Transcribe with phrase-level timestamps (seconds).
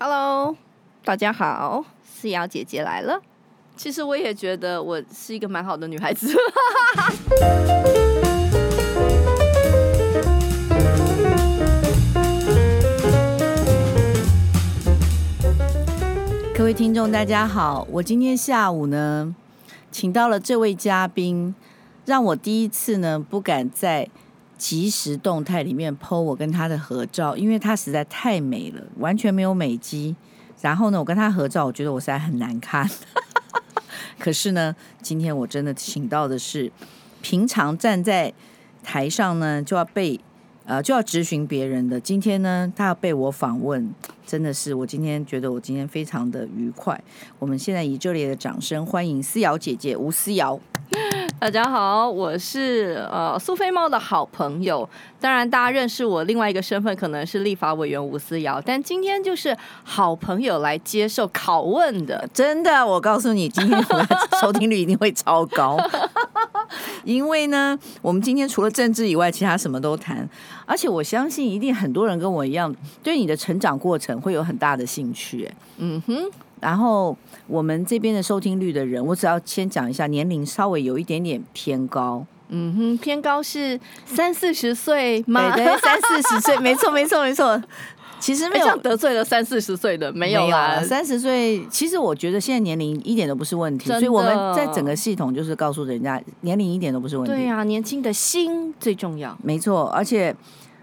[0.00, 0.56] Hello，
[1.04, 3.20] 大家好，思瑶姐姐来了。
[3.76, 6.32] 其实我也觉得我是一个蛮好的女孩子。
[16.54, 19.34] 各位听众，大家好，我今天下午呢，
[19.90, 21.52] 请到了这位嘉宾，
[22.04, 24.08] 让我第一次呢不敢在
[24.58, 30.14] 即时动态里面 po 我跟他的合照，因为他实在太美了，完全没有美肌。
[30.60, 32.90] 然后呢，我跟他合照，我觉得我实在很难看。
[34.18, 36.72] 可是呢，今天我真的请到的是，
[37.22, 38.34] 平常站在
[38.82, 40.18] 台上呢就要被
[40.64, 43.94] 呃就要质询别人的，今天呢他要被我访问，
[44.26, 47.00] 真的是我今天觉得我今天非常的愉快。
[47.38, 50.58] 我们现在以热烈的掌声欢迎思瑶姐姐吴思瑶。
[51.40, 54.88] 大家好，我是呃苏菲猫的好朋友。
[55.20, 62.28] 当然，大家认识我另外一个身份可能是立法委员吴思瑶，但今天就是好朋友来接受拷问的。
[62.34, 65.78] 真的，我告诉你，今天我的收听率一定会超高。
[67.04, 70.28] 因为呢，我们今天除了政治以外，其他什么都谈。
[70.66, 75.48] 而且我相信，一定很多人跟我一样，对你的成长过程会有很大的兴趣。
[75.76, 76.28] 嗯哼。
[76.60, 77.16] 然后
[77.48, 82.24] 我们这边的收听率的人，我只要先讲一下，年龄稍微有一点点偏高。
[82.50, 85.54] 嗯哼，偏高是三四十岁吗？
[85.56, 87.60] 对，对，三四十岁， 没错，没错，没错。
[88.20, 90.82] 其实没有得罪了三四十岁的，没有啦。
[90.82, 97.32] 三十岁，其实我觉得现在年龄一点都不是问题，所以我们在整个系统就是告诉人家，年龄一点都不是问题。
[97.32, 99.38] 对呀、啊，年轻的心最重要。
[99.42, 100.34] 没错，而且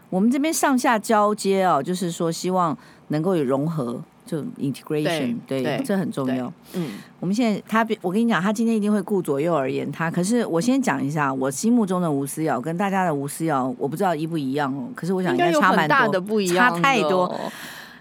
[0.10, 2.78] 我们这边上下交接啊，就是说希望
[3.10, 4.02] 能够有融合。
[4.26, 6.52] 就 integration 对，对，这很重要。
[6.74, 10.10] 嗯，我们现在他，我跟你讲，他今天一定会顾左右而言他。
[10.10, 14.90] 可是我先讲一下，我心目中的吴思瑶跟大家的吴思瑶，我不知道一不一样哦。
[14.96, 17.40] 可是我想应该差蛮大的不一样，差太多。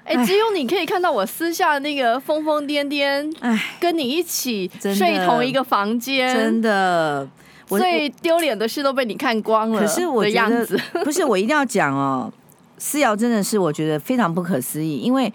[0.05, 7.28] 哎，只有你可以看到我私下那个疯疯癫癫，哎，跟你一起睡同一个房间，真的。
[7.69, 9.80] 最丢脸的事都被你看光了。
[9.80, 10.67] 可是我觉得
[11.05, 12.33] 不是，我一定要讲哦，
[12.79, 15.33] 思瑶真的是我觉得非常不可思议，因为。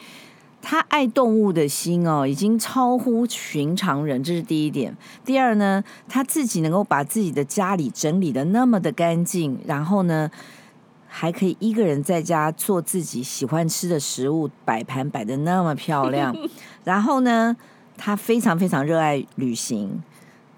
[0.61, 4.95] 他爱动物的心哦，已经超乎寻常人，这是第一点。
[5.23, 10.29] 第二呢，他自己能够把自己的家里整理的那么的干净，然后呢，
[11.07, 16.35] 还可以一个人在家做自己喜欢吃的食物，摆盘摆的那么漂亮。
[16.83, 17.55] 然后呢，
[17.97, 20.03] 他非常非常热爱旅行。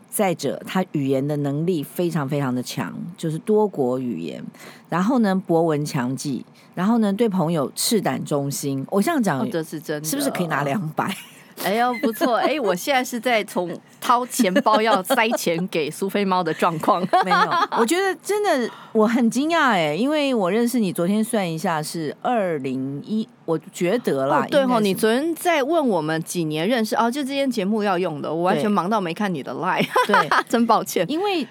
[0.09, 4.43] 再者，他语言的能力非常非常的强，就是多国语言。
[4.89, 6.45] 然后呢，博闻强记。
[6.81, 8.83] 然后呢，对朋友赤胆忠心。
[8.89, 11.15] 我这样讲，这是真的，是不是可以拿两百？
[11.63, 12.37] 哎呦，不错！
[12.37, 13.69] 哎，我现在是在从
[13.99, 16.99] 掏钱包要塞钱给苏菲猫的状况。
[17.23, 17.37] 没有，
[17.77, 24.39] 我觉得真的我很惊讶哎，因为我认识你，昨天算一下是二零一，我觉得啦。
[24.39, 31.47] 哦对哦，你昨天在问我们几年认识哦，就这间节目要用的，我完全忙到没看你的 line，对， 真抱歉，因为。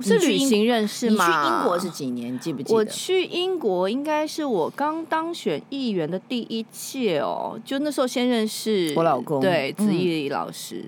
[0.00, 1.26] 是旅行认识吗？
[1.26, 2.38] 你去英国是几年？
[2.38, 2.74] 记不记得？
[2.74, 10.84] 我去英国应该是我刚当选议员的第一届哦，就那时候先认识我老公，对，子毅老师。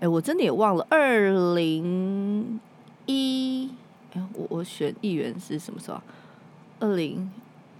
[0.00, 2.60] 哎、嗯，我真的也忘了二零
[3.06, 3.70] 一，
[4.14, 6.00] 哎，我我选议员是什么时候？
[6.80, 7.30] 二零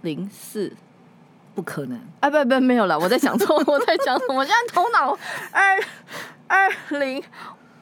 [0.01, 0.71] 零四？
[1.55, 1.99] 不可能！
[2.19, 4.37] 哎，不不，没有了，我在想错， 我在讲什么？
[4.39, 5.15] 我现在头脑
[5.51, 5.79] 二
[6.47, 7.21] 二零。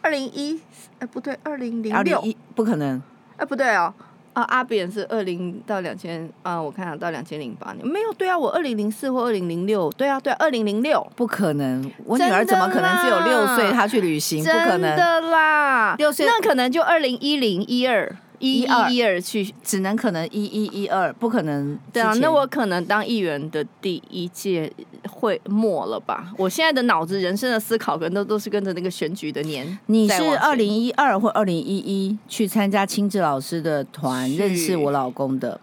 [0.02, 0.60] 二零一，
[1.00, 2.24] 哎，不对，二零零六，
[2.56, 3.02] 不可能，
[3.38, 3.94] 哎，不对哦，
[4.34, 14.96] 啊，阿扁是二零到两千，啊，我看到两千零八年，没有，对啊，我二零零四或二零零六，对啊，对，二零零六，不可能，我女儿怎么可能只有六岁，她去旅行，不可能。
[14.96, 18.16] 真的啦，六岁，那可能就二零一零一二。
[18.42, 21.78] 一一一二去，只能可能一一一二，不可能。
[21.94, 24.72] 对啊，那我可能当议员的第一届
[25.08, 26.34] 会没了吧？
[26.38, 29.78] 我现在的脑子、人生的思考，可能都都是跟着那个选举的年。
[29.86, 35.62] 你是二零一二或二零一一去参加清志老师的团，认识我老公的，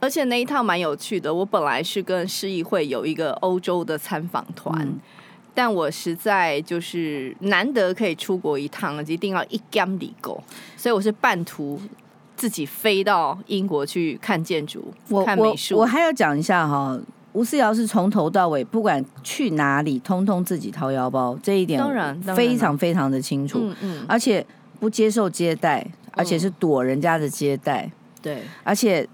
[0.00, 1.32] 而且那一趟蛮有趣的。
[1.32, 4.76] 我本来是跟市议会有一个欧洲的参访团。
[4.80, 5.00] 嗯
[5.54, 10.42] 但我实在就是难得可以出国一趟，一定要一干里够，
[10.76, 11.80] 所以我是半途
[12.36, 14.92] 自己飞到英国去看建筑、
[15.24, 15.76] 看美术。
[15.76, 16.98] 我还要讲一下哈，
[17.32, 23.58] 吴思瑶是从头到尾，不管去哪里，通通自己掏腰包，这一点当然非常非常的清楚。
[23.60, 24.44] 嗯嗯，而且
[24.80, 27.90] 不接受接待，而且是躲人家的接待。
[28.22, 29.06] 对，而且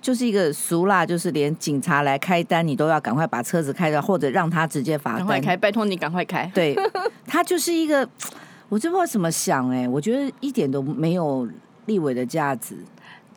[0.00, 5.18] 就是一个俗啦，就是连警察来开单，你都要赶快把车子开掉，或者让他直接罚单。
[5.18, 6.50] 赶快开，拜托你赶快开。
[6.54, 6.74] 对，
[7.26, 8.08] 他就是一个，
[8.70, 11.48] 我就不知道怎么想哎，我觉得一点都没有
[11.86, 12.76] 立委的价值。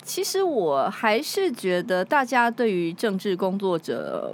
[0.03, 4.33] 其实我还是觉得大家对于政治工作者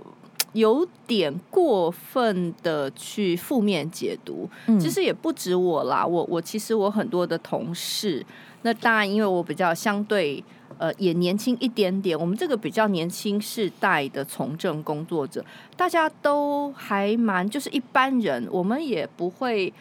[0.52, 4.48] 有点过分的去负面解读。
[4.68, 8.24] 嗯、其实也不止我啦，我我其实我很多的同事，
[8.62, 10.44] 那当然因为我比较相对
[10.78, 15.44] 呃也年轻一点点，我们这个比较年轻世代的从政工作者，
[15.76, 19.74] 大家都还蛮就是一般人，我们也不会。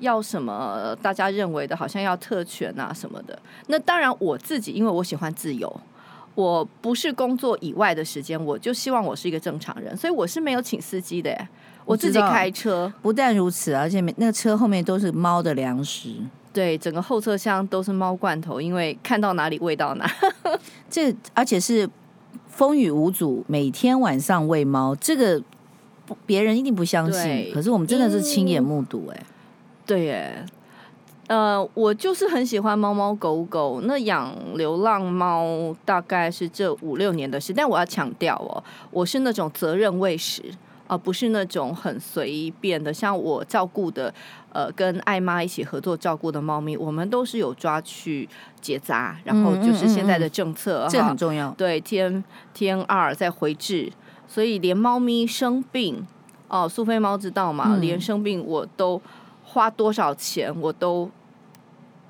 [0.00, 0.94] 要什么？
[1.00, 3.38] 大家认为的，好像要特权啊什么的。
[3.68, 5.80] 那当然，我自己因为我喜欢自由，
[6.34, 11.32] 我不是工作以外的时间，我就希望我是一个正常人，所以我是没有请司机的，
[11.84, 12.92] 我自己开车。
[13.00, 16.10] 不但如此，而且那个车后面都是猫的粮食，
[16.54, 20.08] 对，整个后车厢都是猫罐头，因为看到哪里喂到哪。
[20.88, 21.90] 这而且是
[22.46, 25.42] 风雨无阻，每天晚上喂猫，这个
[26.24, 29.22] 别人一定不相信，可是我们真的是亲眼目睹哎。
[29.84, 30.46] 对耶，
[31.26, 33.80] 呃，我就是很喜欢猫猫狗狗。
[33.82, 38.62] 那养流浪猫大概是这五六年的事，但我要强调哦，
[38.92, 40.42] 我是那种责任喂食，
[40.86, 42.92] 而不是那种很随便的。
[42.92, 44.12] 像我照顾的，
[44.52, 48.28] 呃，跟爱妈一起合作照顾的猫咪，我们都是有抓去
[48.60, 51.50] 结扎，然后就是现在的政策，嗯嗯嗯，这很重要。
[51.52, 51.98] 对，T
[52.52, 53.92] T N R 在回治，
[54.26, 56.06] 所以连猫咪生病，
[56.48, 57.64] 哦，苏菲猫知道吗？
[57.68, 59.00] 嗯、连生病我都。
[59.46, 61.08] 花多少钱，我都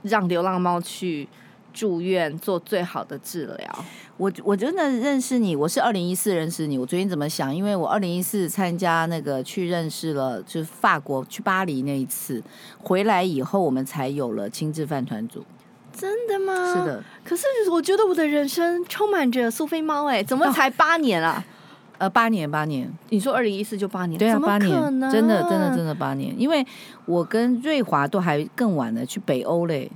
[0.01, 1.29] 让流浪猫去
[1.75, 3.85] 住院做最好的治疗。
[4.17, 6.79] 我我真的认识你，我是二零一四认识你。
[6.79, 7.55] 我最近怎么想？
[7.55, 12.41] 因为我二零一四参加那个去认识了，就是法国去巴黎那一次，
[12.81, 15.45] 回来以后我们才有了亲自饭团组。
[15.93, 16.55] 真的吗？
[16.73, 17.05] 是的。
[17.25, 21.45] 可是我觉得我的人生充满着苏菲猫，哎，怎么才八年啊？
[21.47, 21.53] 哦
[21.97, 22.93] 呃，八年，八年。
[23.11, 24.19] 你说二零一四就八年？
[24.19, 26.35] 对啊，八年，真的，真的，真的八年。
[26.37, 26.67] 因为
[27.07, 29.89] 我跟瑞华都还更晚了，去北欧嘞。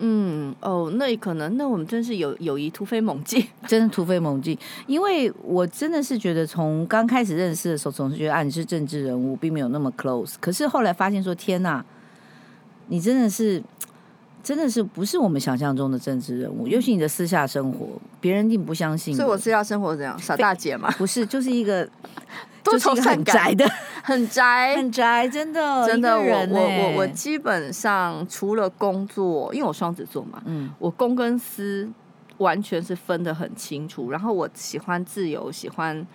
[0.00, 4.58] 嗯，哦，那可能，那我们真是有友谊突飞猛进， 真的突飞猛进。
[4.86, 10.34] 因为我真的是觉得，从刚开始认识的时候，总是觉得啊，你是政治人物，并没有那么 close。
[10.40, 11.84] 可是后来发现说，天哪，
[12.88, 13.62] 你真的是。
[14.42, 17.86] 真的是不是我们想象中的政治人物，尤其你的私下生活，
[18.22, 19.14] 别人一定不相信。
[19.14, 20.18] 所以我私下生活怎样？
[20.18, 20.90] 傻大姐嘛？
[20.92, 21.86] 不是，就是一个，
[22.64, 23.68] 就是很宅的，
[24.02, 26.18] 很宅，很宅，真的，真的。
[26.18, 31.88] 我我我我基本上除了工作，因为我双子座嘛，嗯，我公跟私
[32.38, 34.10] 完全是分得很清楚。
[34.10, 36.06] 然后我喜欢自由，喜欢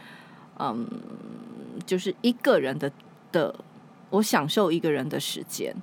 [0.60, 0.88] 嗯，
[1.86, 2.92] 就是一个人的
[3.32, 3.54] 的，
[4.10, 5.76] 我享受一个人的时间。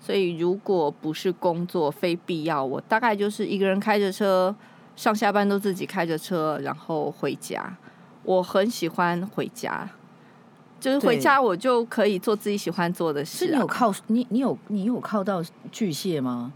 [0.00, 4.54] 所以，如果不是工作非必要，我大概就是一个人开着车
[4.94, 7.76] 上下班都自己开着车，然后回家。
[8.22, 9.88] 我很喜欢回家，
[10.80, 13.48] 就是回家我就可以做自己喜欢做的事啊。
[13.48, 16.52] 是你有靠你你有你有靠到巨蟹吗？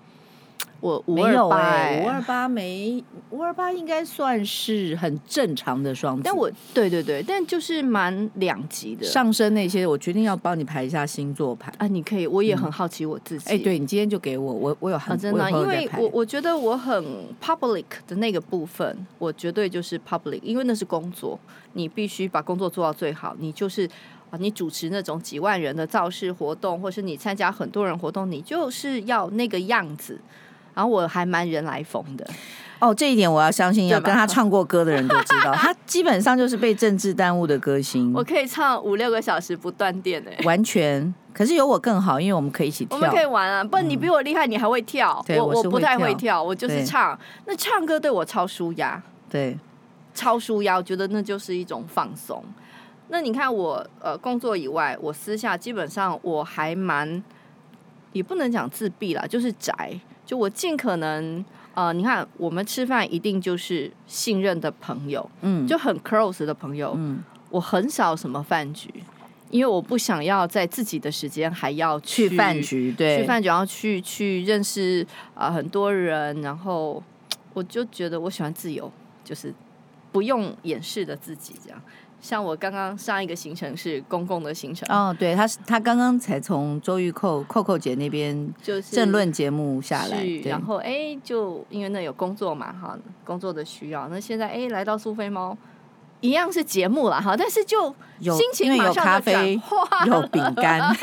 [0.81, 13.49] 我五二八，五二八没五二八应该算是很正常的双子，但我对对对，但就是蛮两极的上升那些，我决定要帮你排一下星座牌啊，你可以，我也很好奇我自己。
[13.49, 17.05] 哎、嗯，欸、对你今天就给我，我我有很、啊、真的，因为我我觉得我很
[17.41, 21.39] public 的那个部分，我绝对就是 public，因为那是工作，
[21.75, 23.89] 你必须把工作做到最好，你就是
[24.33, 30.19] 啊，你主持那种几万人的造势活动，或是你参加很多人活动，你就是要那个样子。
[30.75, 32.27] 然后我还蛮人来疯的
[32.79, 38.11] 哦，这一点我要相信，要跟他唱过歌的人都知道， 他基本上就是被政治耽误的歌星。
[38.15, 41.15] 我可以唱五六个小时不断电的，完全。
[41.35, 43.63] 可是有我更好，因为我们可以一起跳，我们可以玩啊。
[43.63, 45.23] 不，你比我厉害，你还会跳。
[45.37, 47.19] 我，我不太会跳，我就是唱。
[47.45, 49.59] 那唱歌对我超舒压，对，
[50.15, 50.77] 超舒压。
[50.77, 52.43] 我觉得那就是一种放松。
[53.13, 57.23] 那你看我呃工作以外，我私下基本上我还蛮，
[58.15, 60.01] 也不能讲自闭啦，就是宅。
[60.25, 68.89] 就我尽可能，呃，你看，我们吃饭一定就是信任的朋友，嗯，就很 close 的朋友，嗯，我很少什么饭局，
[69.51, 77.03] 因为我不想要在自己的时间还要去饭局，对，去饭局，然后去去认识啊、呃、很多人，然后
[77.53, 78.91] 我就觉得我喜欢自由，
[79.23, 79.53] 就是
[80.11, 81.83] 不用掩饰的自己这样。
[82.23, 84.87] 像我刚刚上一个行程是公共的行程。
[84.89, 95.59] 哦，对，他是他刚刚才从周玉蔻蔻蔻姐那边就是政论节目下来，然后哎，就因为那有工作嘛哈，工作的需要，那现在哎来到苏菲猫，
[96.21, 100.97] 一样是节目了哈，但是就心情马上就转化有饼干，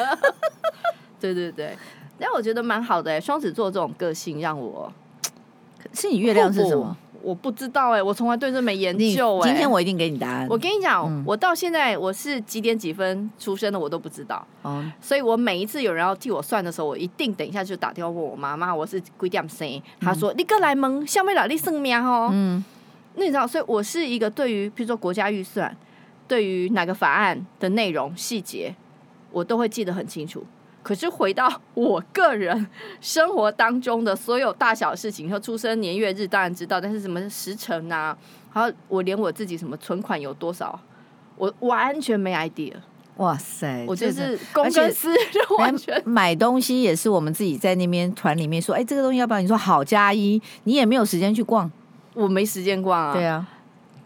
[1.19, 1.77] 对 对对，
[2.17, 4.89] 但我觉得蛮好的哎，双子座这种个性让我，
[5.91, 6.95] 是你月亮是什么？
[7.21, 9.49] 我不知道哎、欸，我从来对这没研究哎、欸。
[9.49, 10.47] 今天我一定给你答案。
[10.49, 14.45] 我跟你讲，嗯、我到现在我是几点几分出生的，我都不知道。
[14.61, 14.83] 哦。
[15.01, 19.81] 所以我每一次有人要替我算的时候，我一定等一下就打电话问我妈妈，我是几点生？
[19.99, 22.63] 她说：“你过来问，小妹老你生命哦。”嗯。
[23.15, 25.75] 那你知道，所以我是一个对于，比如说国家预算，
[26.27, 28.73] 对于哪个法案的内容细节，
[29.31, 30.45] 我都会记得很清楚。
[30.89, 32.65] 可是回到 我个人
[32.99, 38.17] 生活当中的所有大小事情，说出生年月日当然知道，但是什么时辰啊，
[38.51, 40.79] 然后我连我自己什么存款有多少，
[41.37, 42.73] 我完全没 idea。
[43.17, 49.39] 哇塞，我就是公司 就完全买东西也是我们自己在那边团里面说，哎，这个东西要不要？
[49.39, 51.71] 你说好加一，你也没有时间去逛，
[52.15, 53.13] 我没时间逛啊。
[53.13, 53.47] 对啊。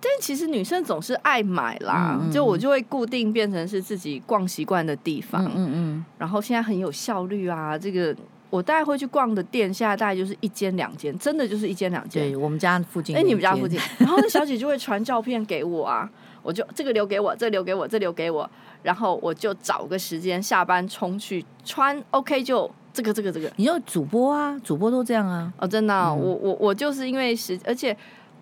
[0.05, 5.45] 但其实女生总是爱买啦，嗯嗯、就我就会固定变成是自己逛习惯的地方。
[5.45, 6.05] 嗯嗯，嗯。
[6.17, 8.13] 然后现在很有效率啊，这个
[8.49, 12.21] 我大概会去逛的店，现在大概就是一间两间，真的就是一间两间。
[12.21, 13.15] 对，我们家附近。
[13.15, 13.79] 哎，你们家附近。
[13.97, 16.09] 然后那小姐就会传照片给我啊，
[16.41, 18.49] 我就这个留给我，这个留给我，这个留给我，
[18.81, 22.03] 然后我就找个时间下班冲去穿。
[22.11, 23.49] OK，就这个这个这个。
[23.55, 25.53] 你就主播啊，主播都这样啊。
[25.57, 27.95] 哦，真的、啊，嗯、我我我就是因为时，而且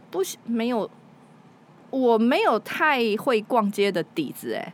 [0.09, 0.89] 不没有。
[1.91, 4.73] 我没有太会逛街的底子，哎，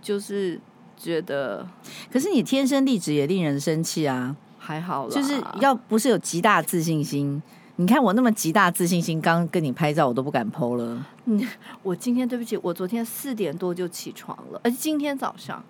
[0.00, 0.60] 就是
[0.96, 1.66] 觉得，
[2.12, 7.42] 可是你天生丽质也令人生气啊，还好啦，就是要不是有极大自信心，
[7.76, 11.06] 你看我那么极大自信心，刚跟你拍照我都不敢 PO 了。
[11.24, 11.42] 嗯，
[11.82, 15.64] 我今天对不起，我昨天四点多就起床了，而且今天早上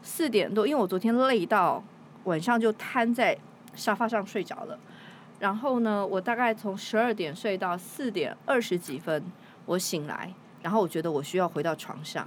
[0.00, 1.82] 四点多，因为我昨天累到
[2.22, 3.36] 晚上就瘫在
[3.74, 4.78] 沙发上睡着了，
[5.40, 9.20] 然后呢，我大概从十二点睡到四点二十几分。
[9.66, 10.32] 我醒来，
[10.62, 12.26] 然后我觉得我需要回到床上，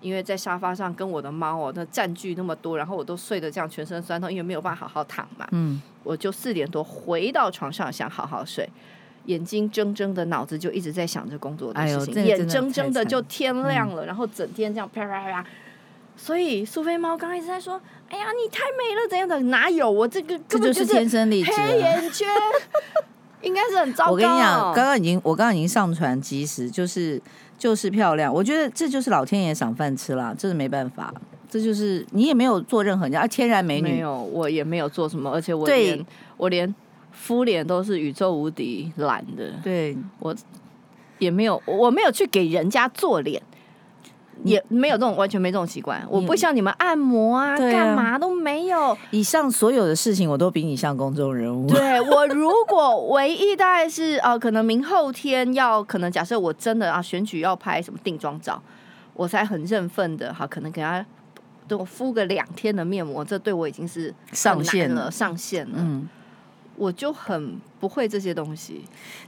[0.00, 5.46] 因为在沙发上跟我的猫哦，那占据那么多，然后我都睡得这样全身酸痛，因为没有办法好好躺嘛。
[5.52, 8.68] 嗯，我就四点多回到床上想好好睡，
[9.26, 15.44] 眼睛睁睁的，脑子就一直在想着工作的事情，哎、眼睁睁的就天亮了，嗯、然后整天这样啪啪啪。
[16.16, 19.40] 所以苏菲猫刚刚一直在说：“哎呀，你太美了，怎样的？
[19.44, 22.28] 哪有我这个根本就是天生丽质黑眼圈。”
[23.42, 24.12] 应该是很糟糕。
[24.12, 27.20] 我跟你讲，刚刚已经我刚刚已经上传即时，就是
[27.58, 28.32] 就是漂亮。
[28.32, 31.12] 我觉得这就是老天爷赏饭吃啦，这是没办法。
[31.48, 36.06] 这就是你也没有做任何人家天然美女，没有，我也没有做什么，而且我连
[36.36, 36.72] 我连
[37.12, 39.52] 敷脸都是宇宙无敌懒的。
[39.62, 40.34] 对，我
[41.18, 43.42] 也没有，我没有去给人家做脸。
[44.44, 48.96] 也没有这种完全没这种习惯，我不像你们按摩啊，干嘛都没有。
[49.10, 51.68] 以上所有的事情，我都比你像公众人物。
[51.68, 58.62] 对，我如果唯一大概是呃，可能明后天要可能假设我真的啊选举要拍什么定妆照，
[59.14, 61.04] 我才很认份的哈，可能给他
[61.68, 65.74] 都敷个两天的面膜，这对我已经是上限了，上限了。
[65.78, 66.08] 嗯。
[66.80, 68.80] 我就很不会这些东西。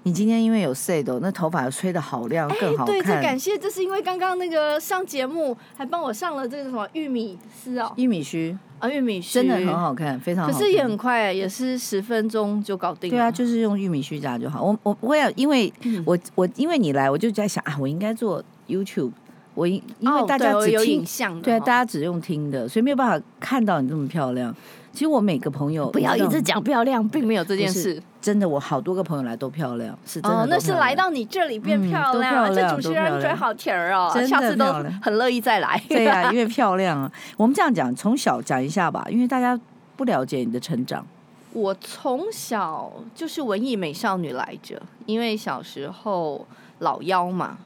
[0.05, 2.87] 你今天因为有 set，那头发吹的好亮，更好看。
[2.87, 10.59] 对，这感谢，这是因为刚刚那个上节目还帮我上了这个什么玉米丝哦，玉米须啊，玉米须真的很好看，非常好看。
[10.59, 13.17] 可是也很快，也是十分钟就搞定了。
[13.17, 14.63] 对啊，就是用玉米须夹就好。
[14.63, 15.71] 我我不会要，因为
[16.07, 19.13] 我我因为你来，我就在想啊，我应该做 YouTube。
[19.55, 24.55] 我因因为大家只听，有影像的，对啊，大家只用听的，所以没有办法看到你这么漂亮。
[24.93, 28.01] 其实我每个朋友不要一直讲漂亮，并没有这件事。
[28.21, 30.39] 真的，我好多个朋友来都漂亮，是真的。
[30.39, 34.67] 哦，那是来到你这里变漂亮，这主持人嘴好甜儿哦，下次都
[35.03, 35.83] 很乐意再来。
[35.89, 37.11] 对呀， 因为漂亮啊。
[37.37, 39.59] 我们这样讲，从小讲一下吧，因为大家
[39.97, 41.05] 不了解你的成长。
[41.53, 46.47] 我从小就是文艺美少女来着，因为小时候
[46.79, 47.59] 老妖嘛，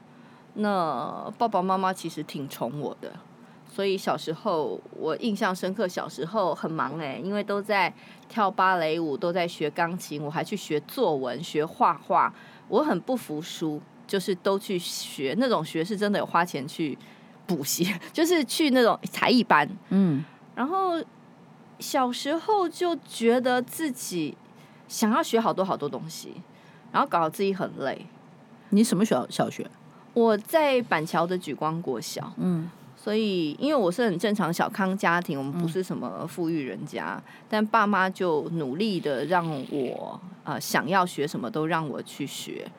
[0.55, 3.11] 那爸爸妈妈其实挺宠我的。
[3.77, 7.93] 所以小时候我印象深刻，小时候很忙哎，因为都在
[8.27, 12.33] 跳芭蕾舞，都在学钢琴，我还去学作文、学画画。
[12.69, 16.97] 我很不服输，就是都去学那种学是真的有花钱去
[17.45, 19.69] 补习， 就是去那种才艺班。
[19.89, 20.99] 嗯，然后
[21.77, 24.35] 小时候就觉得自己
[24.87, 26.33] 想要学好多好多东西，
[26.91, 28.07] 然后搞得自己很累。
[28.69, 29.69] 你什么小小学？
[30.15, 32.33] 我在板桥的举光国小。
[32.37, 32.71] 嗯。
[33.07, 42.69] 所以，因为我是很正常小康家庭，我们不是什么富裕人家，嗯、但爸妈就努力的让我啊、呃、想要学什么都让我去学。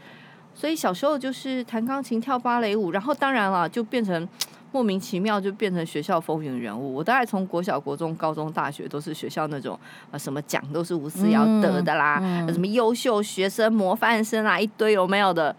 [0.55, 4.29] 所以小时候就是弹钢琴、跳芭蕾舞，然后当然了，就变成
[4.71, 6.97] 莫名其妙就变成学校风云人物。
[6.97, 9.75] 我大概从国小、国中、高中、大学都是学校那种
[10.09, 15.57] 啊、呃、什么奖都是无私要得的啦，嗯嗯、什么优秀学生、模范生啊，一堆有没有的？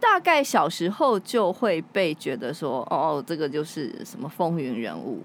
[0.00, 5.22] 大概小时候就会被觉得说，哦，这个就是什么风云人物。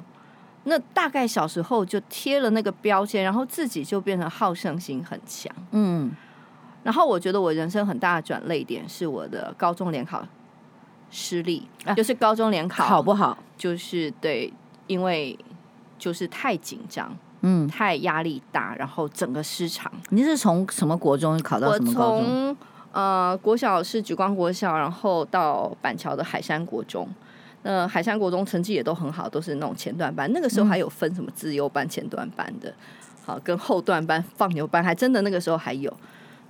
[0.66, 5.54] 那大概小时候就贴了那个标签，然后自己就变成好胜心很强。
[5.72, 6.10] 嗯，
[6.84, 10.26] 然后我觉得我人生很大的转泪点是我的高中联考
[11.12, 13.38] 失利，啊、就是高中联考考不好？
[13.58, 14.52] 就是对，
[14.88, 15.38] 因为
[16.00, 19.92] 就是太紧张，嗯，太压力大，然后整个失常。
[20.10, 22.56] 你是从什么国中考到什么高中？
[22.94, 27.06] 呃，国小是莒光国小，然后到板桥的海山国中。
[27.64, 30.32] 那海山国中成绩也都很好，都是那种前段班。
[30.34, 32.74] 那个时候还有分什么自由班、前段班的，
[33.26, 35.92] 好跟后段班、放牛班，还真的那个时候还有，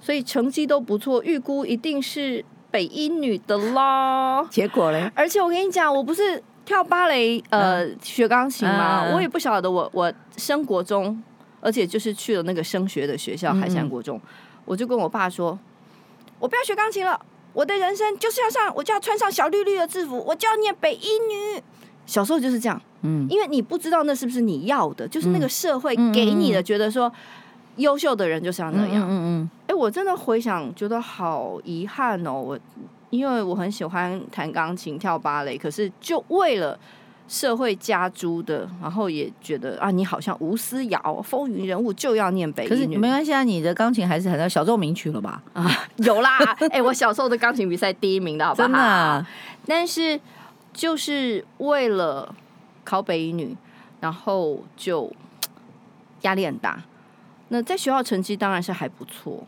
[0.01, 4.43] 所以成绩都不错，预估一定是北一女的啦。
[4.50, 5.12] 结果嘞？
[5.15, 9.05] 而且我跟你讲，我不是跳芭蕾呃、嗯、学钢琴吗？
[9.05, 11.21] 嗯、我也不晓得我我升国中，
[11.62, 14.21] 而且就是去了那个升学的学校海山国中，嗯、
[14.65, 15.57] 我就跟我爸说，
[16.43, 17.17] 我不要学钢琴了。
[17.53, 21.63] 我的人生就是要上，我就要穿上小绿绿的制服，我就要念北一女。
[22.05, 27.09] 小时候就是这样，嗯，因为你不知道那是不是你要的，就是那个社会给你的，觉得说
[27.77, 29.50] 优秀的人就是要那样，嗯嗯。
[29.67, 32.33] 哎，我真的回想，觉得好遗憾哦。
[32.33, 32.59] 我
[33.09, 36.77] 因为我很喜欢弹钢琴、跳芭蕾，可是就为了。
[37.27, 45.42] 社会加诸的，然后也觉得啊，你好像吴思瑶风云人物就要念北一女，可是没关系啊，你的钢琴还是很到小奏鸣曲了吧？
[45.53, 45.65] 啊，
[45.98, 48.68] 有啦，哎、欸，我小时候的钢琴比赛第一名的好不好？
[48.68, 49.27] 真的、啊，
[49.65, 50.20] 但是
[50.74, 52.36] 就是为了
[52.84, 53.56] 考北一女，
[54.01, 55.12] 然后就
[56.22, 56.84] 压力很大。
[57.48, 59.46] 那在学校成绩当然是还不错，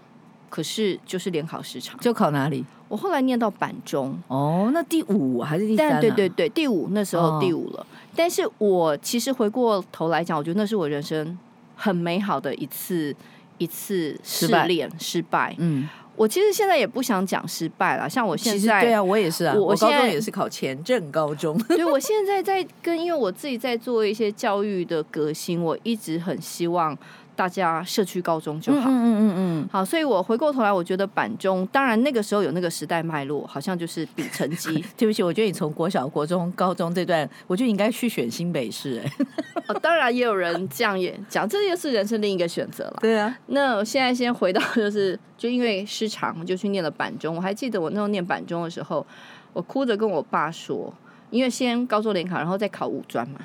[0.49, 2.65] 可是就是联考时长，就考哪里？
[2.87, 5.99] 我后来念到板中哦，那第五还是第三、啊？
[5.99, 7.79] 对对对，第五那时候第五了。
[7.79, 11.37] 哦、但是我其实回过头来讲，我觉得那是我人生
[11.75, 13.15] 很美好的一次
[13.57, 15.55] 一次试炼失败。
[15.57, 18.07] 嗯，我其实现在也不想讲失败了。
[18.07, 21.59] 像我现在，对啊，我也是啊，我，我高中也是考前镇高中。
[21.61, 26.97] 所以我现在在跟，因为我自己在做一些教育的革新，我一直很希望。
[27.35, 34.83] 大家社区高中就好，嗯嗯嗯嗯，好，所以我回过头来，我觉得板中，当然那个时候有那个时代脉络，好像就是比成绩。
[34.97, 39.01] 对不起，我觉得你从国小、国中、高中这段，我觉得应该去选新北市。
[39.03, 39.25] 哎，
[39.67, 42.97] 哦，当然也有人这样也讲，这也是人生另一个选择了。
[43.01, 47.35] 对啊，那现在先回到就是，就因为失常，就去念了板中。
[47.35, 49.05] 我还记得我那时候念板中的时候，
[49.51, 50.93] 我哭着跟我爸说，
[51.31, 53.39] 因为先高中联考，然后再考五专嘛。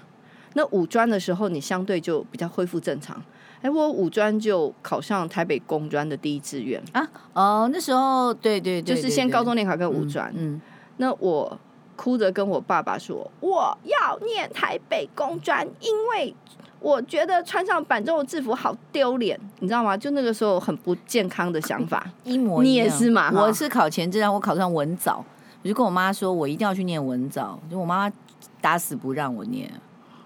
[0.54, 3.22] 那五专的时候，你相对就比较恢复正常。
[3.62, 7.06] 哎，我五专就考上台北工专的第一志愿啊！
[7.34, 10.32] 哦，那时候对对对，就是先高中联考跟五专。
[10.34, 10.58] 嗯，
[10.96, 11.58] 那我
[11.94, 16.34] 哭着跟我爸爸说，我要念台北工专，因为
[16.80, 19.94] 我觉得穿上板中的制服好丢脸，你知道吗？
[19.94, 22.72] 就那个时候很不健康的想法，一模一样。
[22.72, 23.30] 你也是嘛？
[23.30, 25.22] 我是考前，志愿我考上文藻，
[25.62, 28.16] 我就跟我妈说，我一定要去念文藻，就我妈妈
[28.62, 29.70] 打死不让我念，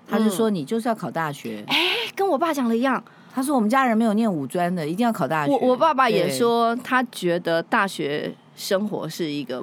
[0.07, 1.65] 她就说你就是要考大学。
[1.67, 1.77] 哎，
[2.15, 3.03] 跟我爸讲的一样。
[3.35, 9.61] 他说：“我们家人没有念五专的，一定要考大学。”我我爸爸也说，他觉得大学生活是一个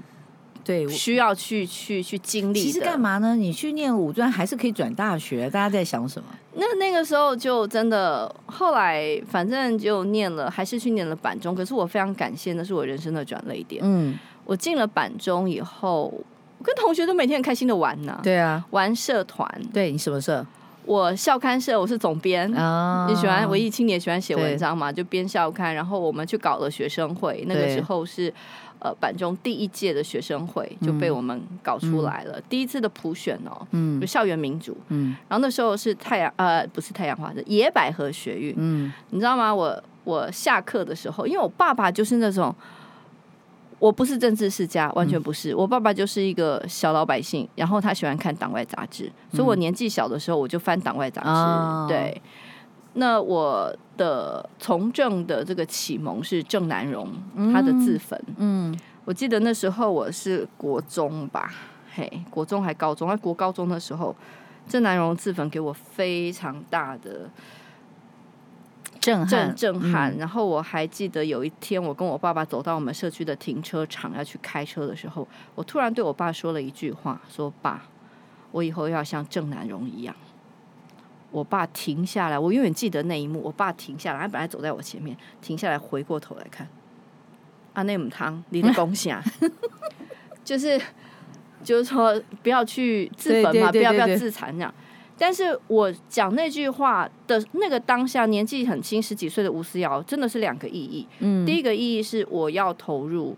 [0.62, 2.62] 对需要去去去经历。
[2.62, 3.34] 其实干嘛呢？
[3.36, 5.50] 你去念五专还是可以转大学。
[5.50, 6.28] 大家在想什么？
[6.56, 11.56] 那那个时候就真的，后来反正就念了，还是去念了板中。
[11.56, 13.82] 可是我非常感谢，那是我人生的转捩点。
[13.86, 16.14] 嗯，我进了板中以后，
[16.58, 18.20] 我跟同学都每天很开心的玩呢。
[18.22, 19.50] 对啊，玩社团。
[19.72, 20.46] 对，你什么社？
[20.86, 22.46] 我校刊社，我是总编。
[22.54, 23.10] Oh.
[23.10, 24.91] 你喜欢文艺青年，喜欢写文章嘛？
[24.91, 27.44] 就编校刊，然后我们去搞了学生会。
[27.48, 28.34] 那个时候是
[28.80, 32.39] 呃板中第一届的学生会就被我们搞出来了。
[32.39, 34.76] 嗯、第一次的普选哦，嗯，就校园民主。
[34.89, 38.54] 嗯，然后那时候是太阳呃不是太阳花，是野百合学运。
[38.58, 39.54] 嗯，你知道吗？
[39.54, 42.54] 我我下课的时候，因为我爸爸就是那种。
[43.82, 45.52] 我不是政治世家，完全不是。
[45.54, 51.30] 嗯、我爸爸就是一个小老百姓，然后他喜欢看党外杂志，嗯、所以我年纪小的时候我就翻党外杂志。
[51.30, 52.22] 哦、对，
[52.94, 57.10] 那我的从政的这个启蒙是郑南荣
[57.52, 58.22] 他的自焚。
[58.38, 61.52] 嗯，我记得那时候我是国中吧，
[61.96, 64.15] 嘿，国中还高中，在国高中的时候，
[64.70, 67.28] 郑南荣自焚给我非常大的。
[69.02, 77.84] 震震震撼，然后我还记得有一天，我跟我爸爸走到我们社区的停车场要去开车的时候，我突然对我爸说了一句话：“说爸，
[78.52, 80.16] 我以后要像郑南榕一样。”
[81.32, 83.42] 我爸停下来，我永远记得那一幕。
[83.42, 86.68] 我爸停下来，他本来走在我前面，停下来回过头来看，
[87.74, 89.24] 啊，那母汤，你的恭喜啊，
[90.44, 90.80] 就是
[91.64, 94.72] 就是说不要去自焚嘛，不要不要自残这样。
[95.22, 101.08] 但是我讲那句话的那个当下，年纪很轻，十几岁的吴思瑶，真的是两个意义。
[101.20, 103.38] 嗯，第一个意义是我要投入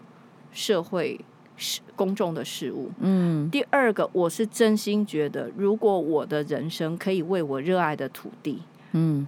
[0.53, 1.19] 社会
[1.57, 2.89] 事公众的事务。
[3.01, 8.61] 嗯，第二个我是真心觉得，如果我的人生可以为我热爱的土地，
[8.93, 9.27] 嗯，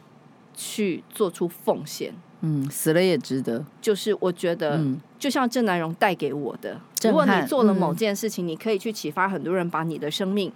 [0.53, 3.65] 去做出奉献，嗯，死了也值得。
[3.81, 4.81] 就是我觉得，
[5.19, 10.49] 就像郑南荣带给我的，如果你做了某件事情，你可以去启发很多人，把你的生命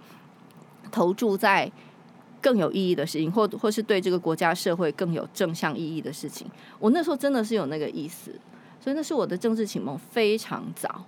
[0.90, 1.70] 投注在。
[2.40, 6.46] 更有意义的事情，或或是对这个国家社会更有正向意义的事情，
[6.78, 8.32] 我那时候真的是有那个意思，
[8.80, 11.04] 所以那是我的政治启蒙非常早。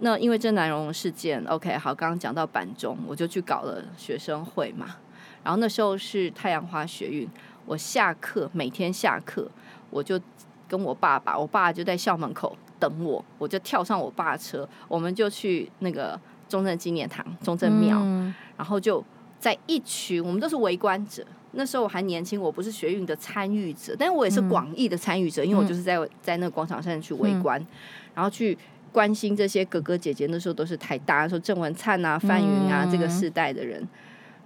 [0.00, 4.96] 那因为郑南荣事件，OK，好，刚刚讲到板中，我就去搞了学生会嘛。
[5.44, 7.28] 然后那时候是太阳花学运，
[7.64, 9.48] 我下课每天下课，
[9.90, 10.20] 我就
[10.66, 19.02] 跟我爸爸，我爸就在校门口等我，我就跳上我爸车，我们就去那个中正纪念堂、中正庙，嗯、然后就
[19.44, 21.22] 在一群，我们都是围观者。
[21.52, 27.66] 那时候我还年轻，我不是学运的参与者，但是我也是广义的参与者，嗯、因为我就是在在那个广场上去围观，嗯、
[28.14, 28.56] 然后去。
[28.94, 33.84] 关心这些哥哥姐姐，那时候都是台大，说郑文灿啊、范云啊、嗯、这个世代的人，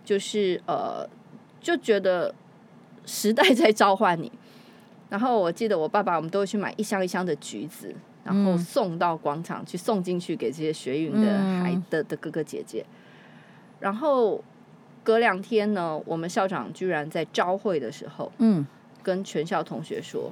[0.03, 1.07] 就是呃，
[1.61, 2.35] 就觉得
[3.05, 4.33] 时代在召唤你。
[5.11, 12.83] 然后我记得我爸爸，我们都会去买一箱一箱的橘子，然后送到广场去，送进去给这些学运的孩的的哥哥姐姐。
[13.81, 14.43] 然后
[15.09, 18.67] 隔两天呢，我们校长居然在朝会的时候，嗯，
[19.03, 20.31] 跟全校同学说：“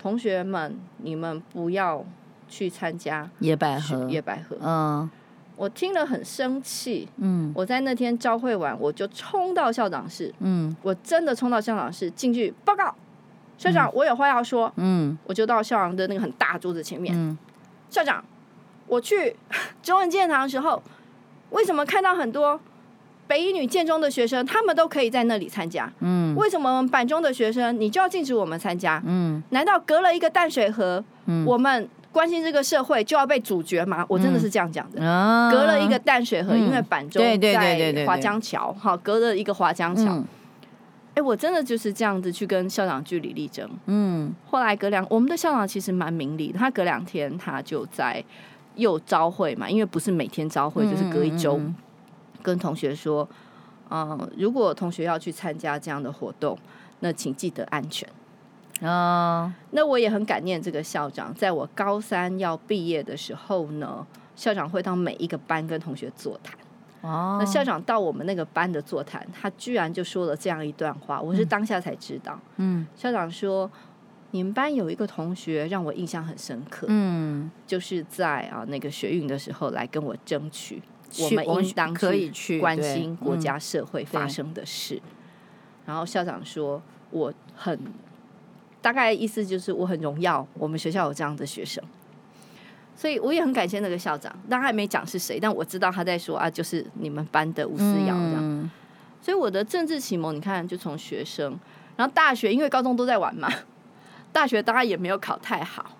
[0.00, 2.02] 同学们，你们不要。”
[2.48, 4.56] 去参加野百合，野百合。
[4.60, 5.10] 嗯，
[5.56, 7.08] 我听了很生气。
[7.16, 10.32] 嗯，我在那天朝会完，我就冲到校长室。
[10.38, 12.94] 嗯，我真的冲到校长室进去报告，
[13.58, 14.72] 校长，我有话要说。
[14.76, 17.12] 嗯，我就到校长的那个很大桌子前面。
[17.16, 17.36] 嗯，
[17.90, 18.24] 校长，
[18.86, 19.36] 我去
[19.82, 20.80] 中正纪念堂的时候，
[21.50, 22.60] 为什么看到很多
[23.26, 25.92] 北一女建中的学生，他们都可以在那里参加？
[26.00, 29.02] 嗯，为什么我们板中的学生你就要禁止我们参加？
[29.06, 31.88] 嗯，难道隔了一个淡水河，嗯，我们？
[32.12, 34.02] 关心这个社会就要被主角吗？
[34.08, 34.98] 我真的是这样讲的。
[35.02, 40.24] 嗯、隔了一个淡水河，嗯、因为板中在华江桥，哈，隔了一个华江桥。
[41.12, 43.68] 哎、我真的就是这样子去跟校长据理力争。
[43.84, 48.24] 嗯，后来隔两，我们的校长其实蛮明理的，他隔两天他就在
[48.76, 51.60] 又招会嘛，因为不是每天招会，就是隔一周，
[52.46, 53.28] 跟同学说，
[53.90, 56.56] 嗯，如果同学要去参加这样的活动，
[57.00, 58.08] 那请记得安全。
[58.82, 64.06] 啊，uh, 那我也很感念这个校长，在我高三要毕业的时候呢，
[64.36, 66.54] 校长会到每一个班跟同学座谈。
[67.00, 72.38] 哦，uh, 那校长到我们那个班的座谈，他居然就说了这样一段话，我是当下才知道。
[72.58, 73.68] 嗯，校长说，
[74.30, 76.86] 你们班有一个同学让我印象很深刻。
[76.90, 80.82] 嗯，就是在啊那个学运的时候来跟我争取，去
[81.18, 84.96] 我们应当可以去关心国家社会发生的事。
[84.96, 85.10] 嗯、
[85.86, 87.78] 然后校长说，我很。
[88.82, 91.82] 大概意思就是我很荣耀，我们学校有这样的学生，
[92.94, 94.32] 所以我也很感谢那个校长。
[94.48, 98.36] 当然还没讲是谁，但我知道他在说啊，就是你们班的吴思瑶这样。
[98.36, 98.70] 嗯、
[99.20, 101.58] 所以我的政治启蒙，你看就从学生，
[101.96, 103.50] 然后大学，因为高中都在玩嘛，
[104.30, 105.95] 大学当然也没有考太好。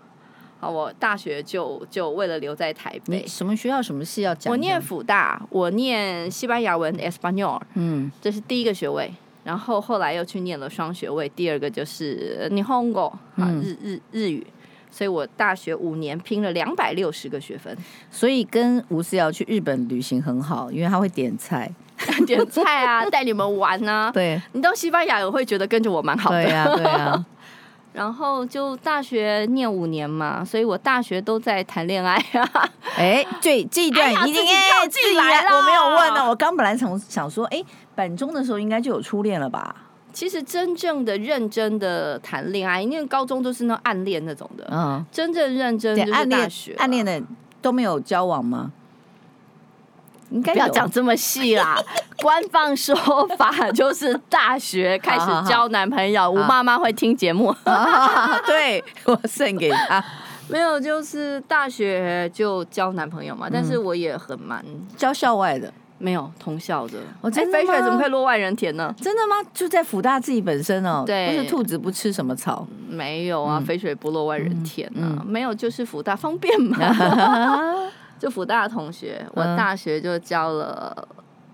[0.66, 4.50] 好，我大学就就为了留在台北，什么学校什么系要讲？
[4.50, 9.12] 我念辅大，我念西班牙文 Espanol，嗯，这是第一个学位。
[9.44, 12.94] 然后后来又去念了双学位，第二个就是日本语
[13.36, 14.44] 啊，日日日语，
[14.90, 17.76] 所以我大学五年拼了两百六十个学分，
[18.10, 21.72] 所以跟吴思瑶去日本旅行很好，因为他会点菜，
[22.26, 27.24] 点菜啊，带你们玩啊，对，你到西班牙我会觉得跟着我蛮好的，对啊，对啊。
[27.96, 32.70] 然后就大学念五年嘛，所以我大学都在谈恋爱啊。
[32.94, 35.56] 哎，对，这一段一定要进来了。
[35.56, 37.62] 我没有问呢，我刚本来想想说，哎，
[37.94, 39.74] 本中的时候应该就有初恋了吧？
[40.12, 44.68] 其实真正的认真的谈恋爱，因为高中都是那暗恋那种的。
[44.70, 47.22] 嗯，真正认真就是大学暗恋的
[47.62, 48.70] 都没有交往吗？
[50.30, 51.80] 应该不要讲这么细啦，
[52.22, 52.94] 官方说
[53.38, 56.28] 法就是大学开始交男朋友。
[56.30, 57.54] 吴妈妈会听节目，
[58.46, 60.04] 对，我送给她。
[60.48, 63.48] 没有，就是大学就交男朋友嘛。
[63.52, 64.64] 但是我也很蛮
[64.96, 66.98] 交校外的，没有同校的。
[67.20, 67.58] 我真的吗？
[67.58, 68.94] 肥水怎么会落外人田呢？
[69.00, 69.36] 真的吗？
[69.52, 71.02] 就在辅大自己本身哦。
[71.04, 72.66] 对，不是兔子不吃什么草。
[72.88, 75.20] 没有啊，肥水不落外人田啊。
[75.26, 76.78] 没有，就是辅大方便嘛。
[78.18, 81.06] 就福大同学，我大学就交了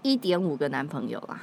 [0.02, 1.40] 一点五个男朋友啦。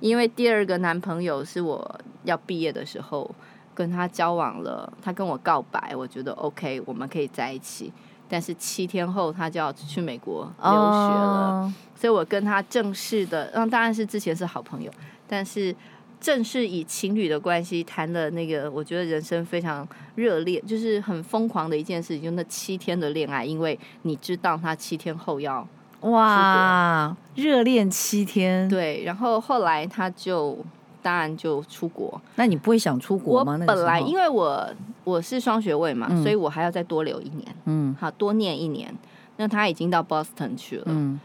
[0.00, 3.30] 因为第二个男朋友是我要毕业的时候
[3.74, 7.92] 跟他交往了，他跟我告白，我觉得 OK，我们可以在一起。
[8.28, 11.72] 但是七天后他就要去美国留学了，oh.
[11.94, 14.90] 所以我跟他正式的，那当然是之前是好朋友，
[15.26, 15.74] 但是。
[16.20, 25.66] 正是以情侣的关系谈了那个，我觉得人生非常热烈，就是很疯狂的一件事情，就那七天的恋爱，因为你知道他七天后要
[26.00, 30.58] 哇，热恋七天，对，然后后来他就
[31.02, 33.58] 当然就出国，那你不会想出国吗？
[33.60, 34.68] 我本来因为我
[35.04, 38.94] 我是双学位嘛，嗯、所以我还要再多留一年，嗯，好多念一年。
[39.40, 41.20] 那他已经到 Boston 去了，嗯，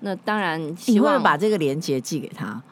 [0.00, 2.62] 那当然希望把这个连接寄给他。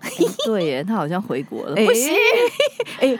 [0.46, 1.74] 对耶，他好像回国了。
[1.74, 2.12] 不行，
[3.00, 3.18] 哎，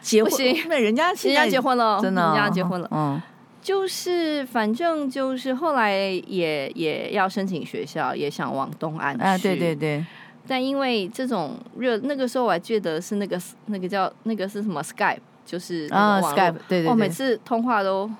[0.00, 0.32] 结婚
[0.68, 2.88] 那人家人家结婚了，真的，人家结婚了。
[2.90, 3.20] 嗯，
[3.62, 5.94] 就是反正就是后来
[6.26, 9.22] 也也要申请学校，也想往东岸去。
[9.22, 10.04] 啊，对对对。
[10.46, 16.90] 但因为这种热，那个时候我还记得是那个那个叫那个是什么 Skype，就是啊 Skype，对对对。
[16.90, 18.10] 我每次通话都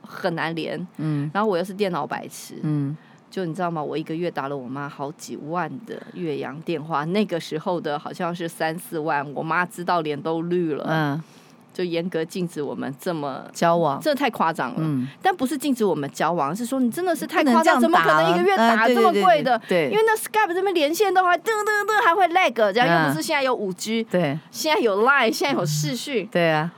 [0.00, 1.30] 很难连，嗯。
[1.34, 2.96] 然后我又是电脑白痴，嗯。
[3.34, 3.82] 就你知道吗？
[3.82, 10.84] 我一个月打了我妈好几万的岳阳电话，那个时候的好像是三四万，我妈知道脸都绿了。
[10.88, 11.22] 嗯。
[11.72, 14.76] 就严格禁止我们这么交往，这太夸张了。
[14.78, 19.60] 嗯，但不是禁止我们交往，是说你真的是太夸张，怎么可能一个月打这么贵的？
[19.68, 26.70] 对，因为那 Skype 这边连线都还噔噔噔还会 lag，这样又不是现在有五 G，对，现在有 Line，现在有视讯，对啊，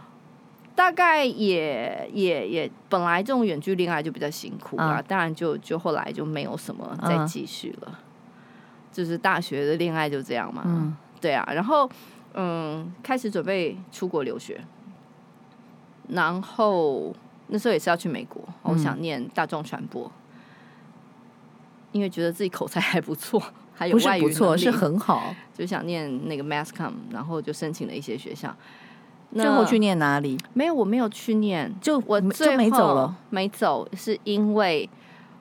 [0.76, 7.98] 大概也也也本来这种远距恋爱就比较辛苦啊，当然就就后来就没有什么再继续了，
[8.92, 11.90] 就是大学的恋爱就这样嘛，嗯，对啊，然后
[12.34, 14.60] 嗯，开始准备出国留学。
[16.08, 17.12] 然后
[17.48, 20.12] 那时候也是要去美国，我想念大众传播，嗯、
[21.92, 23.42] 因为觉得自己口才还不错，
[23.74, 28.54] 还有外语不错，是很好，就想念那个 Mass Com，然后就申请了一些学校。
[29.34, 30.38] 最后去念哪里？
[30.54, 34.88] 没有，我没有去念，就我最后没走了，没走，是因为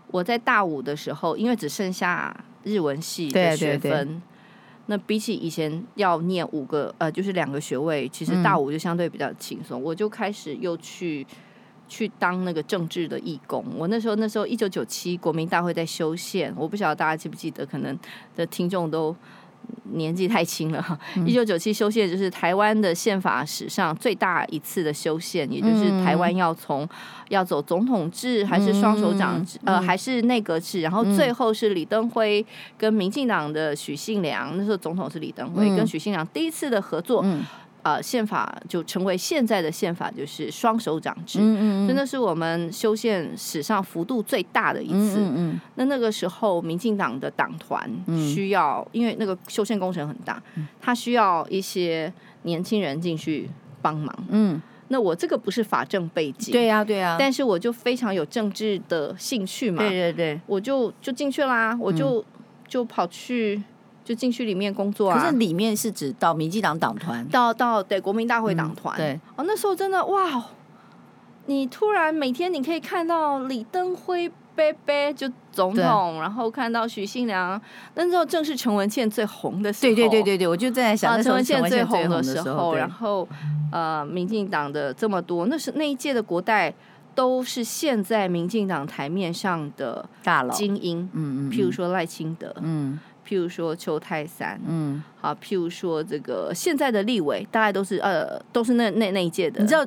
[0.08, 4.21] 我在大五的时候，因为只剩下日文系的学分。
[4.88, 9.82] 那比起以前要念五个呃，就是两个学位，其实大五就相对比较轻松。
[9.82, 11.26] 嗯、我就开始又去
[11.88, 13.63] 去当那个政治的义工。
[13.78, 17.98] 我那时候那时候一九九七国民大会在修宪，我不晓得大家记不记得，可能
[18.36, 19.15] 的听众都。
[19.93, 26.88] 年纪太轻了，一九九七修宪就是台湾的宪法史上最大一次的修宪，也就是台湾要从
[27.30, 32.45] 要走总统制还是双手掌制，呃，还是内阁制，然后最后是李登辉
[32.78, 37.25] 跟民进党的许信良，那时候总统是李登辉跟许信良第一次的合作。
[37.86, 45.19] 呃，宪法就成为现在的宪法，就是双手掌制，嗯嗯，真的是我们修宪史上幅度最大的一次。
[45.19, 47.88] 嗯嗯，那那个时候，民进党的党团
[48.34, 50.41] 需要，嗯、因为那个修宪工程很大，
[50.82, 53.48] 他需要一些年轻人进去
[53.84, 54.12] 帮忙。
[54.30, 62.26] 嗯，那我这个不是法政背景，对呀、啊、对呀、啊，但是我就非常有政治的兴趣嘛，对对对，我就就进去啦，我就、嗯、
[62.67, 63.62] 就跑去。
[64.05, 65.19] 就进去里面工作啊？
[65.19, 68.99] 可是里面是指到民进党党团，到到对国民大会党团、嗯。
[68.99, 70.45] 对哦，那时候真的哇！
[71.47, 77.61] 你突然每天你可以看到李登辉伯伯就总统，然后看到许信良，
[77.93, 79.93] 那时候正是陈文茜最红的时候。
[79.93, 83.27] 对对对对对，我就在想，陈文茜最红的时候，然后
[83.71, 86.73] 呃，民进党的这么多，那是那一届的国代
[87.13, 92.99] 都是现在民进党台面上的大佬精英，嗯嗯，譬如说赖清德，嗯。
[93.27, 99.61] 譬如说邱泰山，嗯，好，譬如说这个现在的立委，大概都是呃，都是那那那一届的。
[99.61, 99.85] 你知道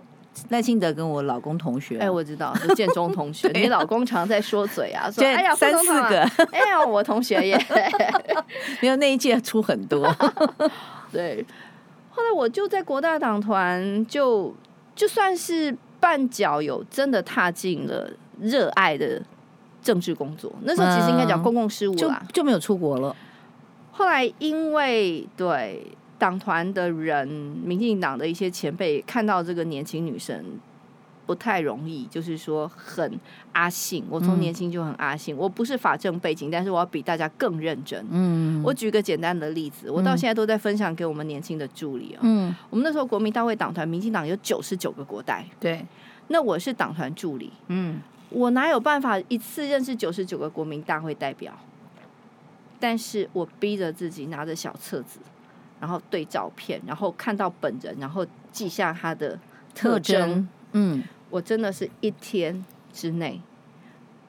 [0.50, 1.98] 赖清德跟我老公同学？
[1.98, 3.48] 哎，我知道，是建中同学。
[3.54, 6.20] 你老公常在说嘴啊， 说哎呀，三四个，
[6.52, 7.58] 哎呀，我同学耶，
[8.80, 10.06] 没有那一届出很多。
[11.10, 11.44] 对，
[12.10, 14.54] 后来我就在国大党团，就
[14.94, 19.20] 就算是半脚有真的踏进了热爱的
[19.82, 20.52] 政治工作。
[20.62, 23.14] 那时候其实应该讲公共事务啦，就没有出国了。
[23.98, 25.84] 后来，因为对
[26.20, 30.40] 党团的人，民进党的一些前辈看到这个年轻女生
[31.26, 33.18] 不太容易，就是说很
[33.50, 34.04] 阿信。
[34.08, 38.06] 我从年轻就很阿信，嗯、我不是法政背景，但是我要比大家更认真。
[38.08, 42.20] 嗯，我举个简单的例子，我到现在都在分享给我们年轻的助理啊。
[42.22, 45.84] 嗯，我们那时候国民大会党团，民进党有九十九个国代，对，
[46.28, 51.52] 那我是党团助理，嗯，我哪有办法一次认识九十九个国民大会代表？
[52.80, 55.20] 但是我逼着自己拿着小册子，
[55.80, 59.38] 然后对照片，然后看到本人，然后记下他的
[59.74, 60.48] 特征。
[60.72, 63.40] 嗯，我真的是一天之内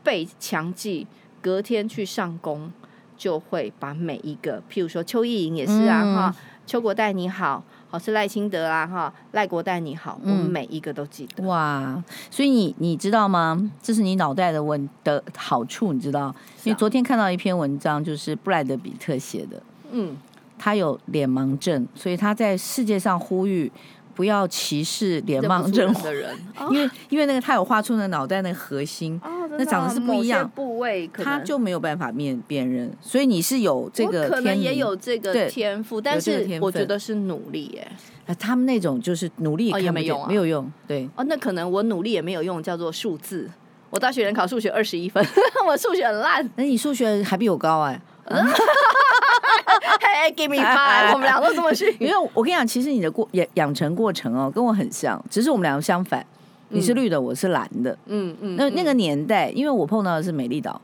[0.03, 1.05] 被强记，
[1.41, 2.71] 隔天去上工
[3.17, 7.63] 就会把每一个，譬如说邱意莹也是啊，哈、嗯，邱国代你好。
[7.89, 11.43] 好是赖清德啊，哈，赖国代你好，我们每一个都记得。
[11.45, 13.71] 哇，所以你你知道吗？
[13.81, 16.33] 这是你脑袋的问的好处，你知道？
[16.63, 19.61] 因为昨天看到一篇文章，就是布莱德比特写的。
[19.91, 20.15] 嗯，
[20.57, 23.71] 他有脸盲症，所以他在世界上呼吁。
[24.15, 26.37] 不要歧视脸盲症的人，
[26.71, 29.17] 因为因为那个他有画出那脑袋那个核心，
[29.59, 32.89] 那长得是不一样部位，他就没有办法辨辨认。
[33.01, 37.87] 所以你是有这个，可能也有这个天赋，但是我觉得是努力耶。
[38.39, 40.71] 他们那种就是努力也没用，没有用。
[40.87, 43.49] 对哦，那可能我努力也没有用，叫做数字。
[43.89, 45.25] 我大学人考数学二十一分，
[45.67, 46.47] 我数学很烂。
[46.55, 47.99] 那你数学还比我高哎。
[50.21, 51.95] Hey, give me five， 我们俩都这么逊。
[51.97, 56.25] 因为我跟你讲，其实你的过养养成过程哦，跟我很像，只是我们两个相反。
[56.69, 57.97] 你是绿的，我是蓝的。
[58.05, 58.55] 嗯嗯。
[58.55, 60.79] 那那个年代，因为我碰到的是美丽岛，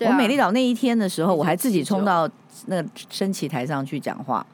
[0.00, 2.28] 我美丽岛那一天的时候，我还自己冲到
[2.66, 4.44] 那个升旗台上去讲话，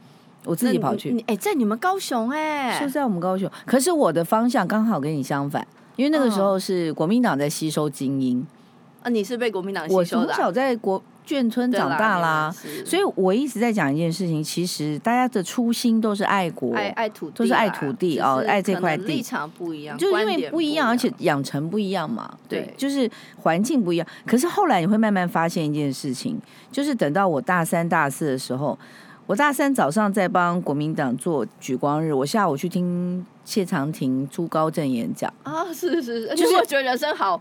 [0.45, 1.23] 我自己跑去。
[1.27, 3.51] 哎，在你们高雄哎，是在我们高雄。
[3.65, 5.67] 可是我的方向刚好跟你相反，
[5.97, 8.47] 因为那个时候是国民党在吸收精英。
[9.03, 10.27] 啊，你是被国民党吸收的？
[10.27, 11.03] 我从小在国。
[11.27, 12.55] 眷村长大啦，
[12.85, 14.43] 所以我一直在讲一件事情。
[14.43, 19.05] 其实大家的初心都是爱国，爱爱土地，都是爱土地哦，爱这块地。
[19.05, 22.37] 立场不一样，就是因为不一样，而且养成不一样嘛。
[22.49, 24.07] 对，对，就是环境不一样。
[24.27, 26.39] 可是后来你会慢慢发现一件事情，
[26.71, 28.77] 就是等到我大三、大四的时候，
[29.27, 37.41] 我大三早上在帮国民党做举光日，我下午去听谢长廷、朱高正演讲啊，是是是，就是 我觉得人生好。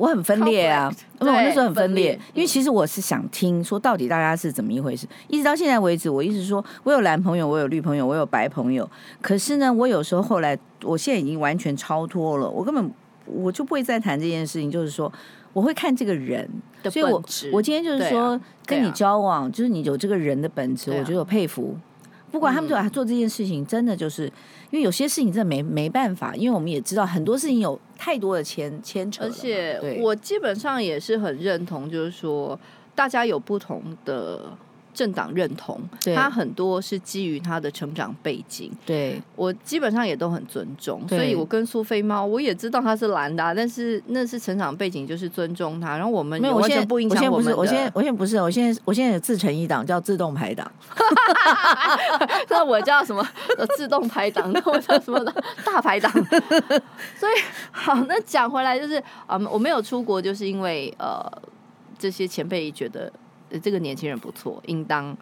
[0.00, 5.06] 我很分裂啊，因为我那时候很分裂，因为其实我是想听说到底大家是怎么一回事。
[5.28, 8.88] 一直到现在为止，我一直说我有蓝朋友，我有绿朋友，我有白朋友。
[9.20, 12.90] 可是呢，我有时候后来，我现在已经完全超脱了，我根本
[13.26, 14.70] 我就不会再谈这件事情。
[14.70, 15.12] 就是说，
[15.52, 16.48] 我会看这个人
[16.82, 16.90] 的。
[16.90, 21.76] 所以我我今天就是说跟你交往，就是你有这个人的本质，我觉得我佩服。
[22.30, 24.32] 不管他们做做这件事情，真的就是
[24.70, 29.24] 因为有些事情真的没没办法，因为我们也知道很多事情有太多的牵牵扯。
[29.24, 32.58] 而且我基本上也是很认同，就是说
[32.94, 34.56] 大家有不同的。
[35.00, 35.80] 政党认同，
[36.14, 38.70] 他很多是基于他的成长背景。
[38.84, 45.96] 对，我基本上也都很尊重，所以我跟苏菲猫，我也知道他是蓝的，但是那是成长背景，就是尊重他。
[45.96, 47.56] 然后我们没有，我现在不影响我们。
[47.56, 50.70] 我现在我现在不是，我现在我现在有自成一党，叫自动排党。
[52.50, 53.26] 那我叫什么？
[53.78, 54.52] 自动排党？
[54.52, 55.18] 那我叫什么？
[55.64, 56.12] 大排党？
[57.16, 57.32] 所以
[57.70, 61.24] 好，那讲回来就是啊，我没有出国，就是因为呃，
[61.98, 63.10] 这些前辈觉得。
[63.58, 65.16] 这个年轻人不错，应当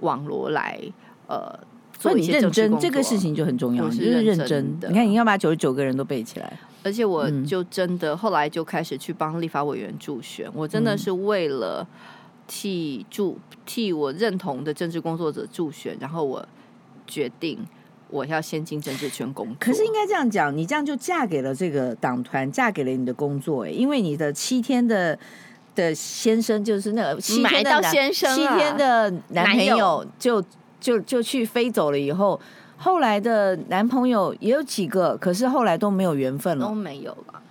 [0.00, 0.80] 网罗来
[1.26, 1.58] 呃
[1.98, 4.88] 所以你认真，这个事情就很重要，是认真的。
[4.88, 11.86] 你看，你要把九十九个人都背起来，而且我就真的后来就开始去帮立法委员助选，我真的是为了
[12.46, 16.42] 替助替我认同的政治工作者助选，然后我
[17.06, 17.58] 决定
[18.08, 19.56] 我要先进政治圈工作。
[19.60, 25.18] 可是应该这样讲，你这样就嫁给了这个党团，嫁给了你的工作，哎，因为你的七天的。
[25.80, 30.42] 的先生就是那个七天的先生，七天的男朋友就
[30.78, 31.98] 就就去飞走了。
[31.98, 32.38] 以后
[32.76, 37.42] 后来的男朋友也有几个，可是后来都没有缘分了，都没有了。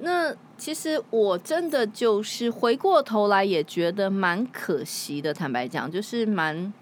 [0.00, 5.32] 那其实我真的就是回过头来也觉得蛮可惜的。
[5.32, 6.72] 坦白讲，就是蛮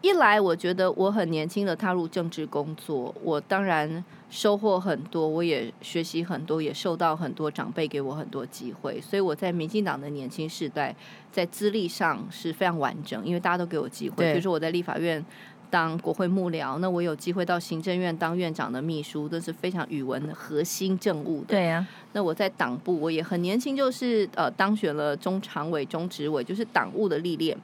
[0.00, 4.04] 一来，我觉得我很年轻的踏入政治工作，我当然。
[4.32, 10.96] 收获很多，我也学习很多，也受到很多长辈给我很多机会，所以我在民进党的年轻时代，
[11.30, 14.32] 在资历上是非常完整，因为大家都给我机会。
[14.32, 15.22] 比如说我在立法院
[15.68, 21.48] 当国会幕僚，那我有机会到行政院当院长的秘书，都是非常语文的核心政务的。
[21.48, 27.54] 对呀、啊，那我在党部，我也很年轻，就是呃当选了中常委、中执委，就是党务的历练，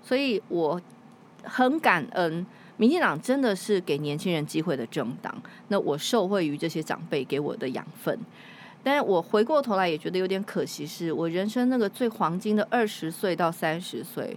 [0.00, 0.80] 所以我
[1.42, 2.46] 很感恩。
[2.76, 5.34] 民进党真的是给年轻人机会的政党，
[5.68, 8.18] 那我受惠于这些长辈给我的养分，
[8.82, 14.36] 但是我回过头来也觉得有点可惜，是我人生那个最黄金的二十岁到三十岁，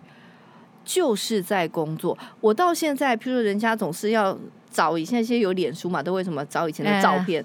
[0.86, 2.16] 就是在工作。
[2.40, 4.38] 我到现在，譬如说人家总是要
[4.70, 7.44] 找以前那些有脸书嘛，都为什么找以前的照片？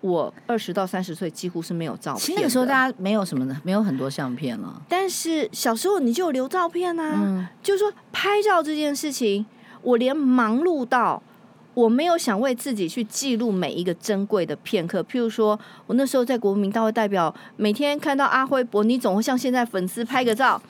[0.00, 2.20] 我二十到三十岁几乎是没有照片。
[2.20, 4.82] 其实那个时候大家没有什么的，没有很多相片了。
[4.86, 9.46] 但是小时候你就有留照片啊，嗯、就是说拍照这件事情。
[9.84, 11.22] 我连忙碌到
[11.74, 20.60] 我没有想为自己去记录每一个珍贵的片刻，譬如说，我那时候在国民大会代表，每天看到阿辉伯，你总会像现在粉丝拍个照。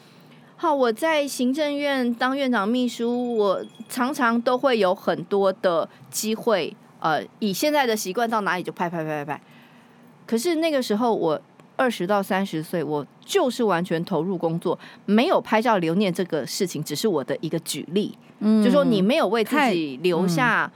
[0.56, 9.42] 好，我在行政院当院长秘书，我常常都会有很多的机会，呃，以现在的习惯到哪里就拍拍拍拍拍。
[10.26, 11.38] 可是那个时候我
[11.76, 18.16] 二十到三十岁，我就是完全投入工作，没有拍照留念这个事情，只是我的一个举例。
[18.44, 20.70] 嗯，就说你没有为自己留下，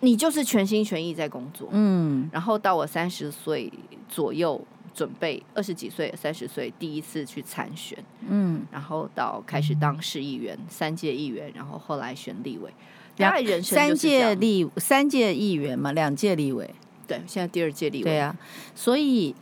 [0.00, 1.68] 你就是全心全意在工作。
[1.70, 3.70] 嗯，然后到我三十岁
[4.08, 4.60] 左右，
[4.94, 7.98] 准备二十几岁、三十岁第一次去参选。
[8.26, 12.72] 嗯，然后到开始当市议员，三届议员，然后后来选立委。
[13.16, 16.68] 大概人生三届立三届议员嘛，两届立委。
[17.06, 18.04] 对，现在第二届立委。
[18.04, 18.34] 对啊，
[18.74, 19.34] 所以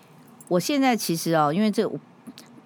[0.48, 1.90] 我现在其实哦，因为这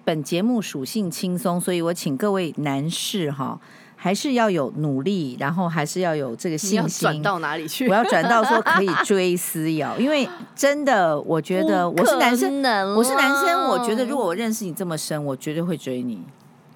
[0.03, 3.61] 本节目属性轻松，所以我请各位男士哈。
[3.99, 7.01] 还是要有努力，然后还是要有这个信心。
[7.01, 7.89] 转到哪里去？
[7.89, 12.63] 我要转到说可以追思瑶，因为真的，我觉得我是男生，
[12.95, 16.21] 我是男生，我觉得如果我认识你这么深，我绝对会追你。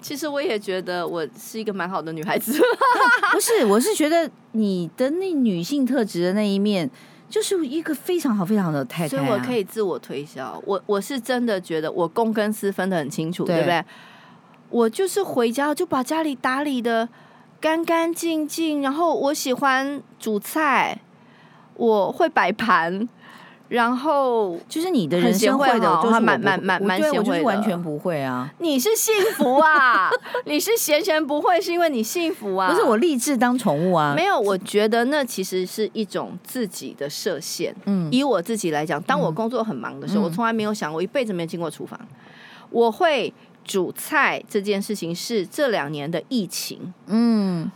[0.00, 2.60] 其实我也觉得我是一个蛮好的女孩子。
[3.32, 6.90] 不是，我是觉得你的那女性特质的那一面，
[7.30, 9.20] 就是一个非常好、非常好的太太、啊。
[9.20, 13.84] 所以我可以自我推销，我我是真的觉得我公跟私分得很清楚，对，对不对？
[14.72, 17.08] 我就是回家就把家里打理的
[17.60, 20.98] 干干净净，然后我喜欢煮菜，
[21.74, 23.08] 我会摆盘。
[23.68, 27.20] 然后就是你的人生会的，就是蛮蛮蛮蛮贤惠的。
[27.20, 28.52] 我就是完全不会啊！
[28.58, 30.10] 你是幸福啊！
[30.44, 32.70] 你是闲闲不会，是因为你幸福啊！
[32.70, 34.12] 不是我立志当宠物啊！
[34.14, 37.74] 没有，我觉得那其实是一种自己的设限。
[37.86, 41.98] 嗯，以我自己来讲，当我工作很忙的时候，嗯、我从来没有想过，我一辈子没有进过厨房。
[42.68, 43.32] 我会
[43.64, 46.92] 煮菜这件事情是这两年的疫情。
[47.06, 47.70] 嗯。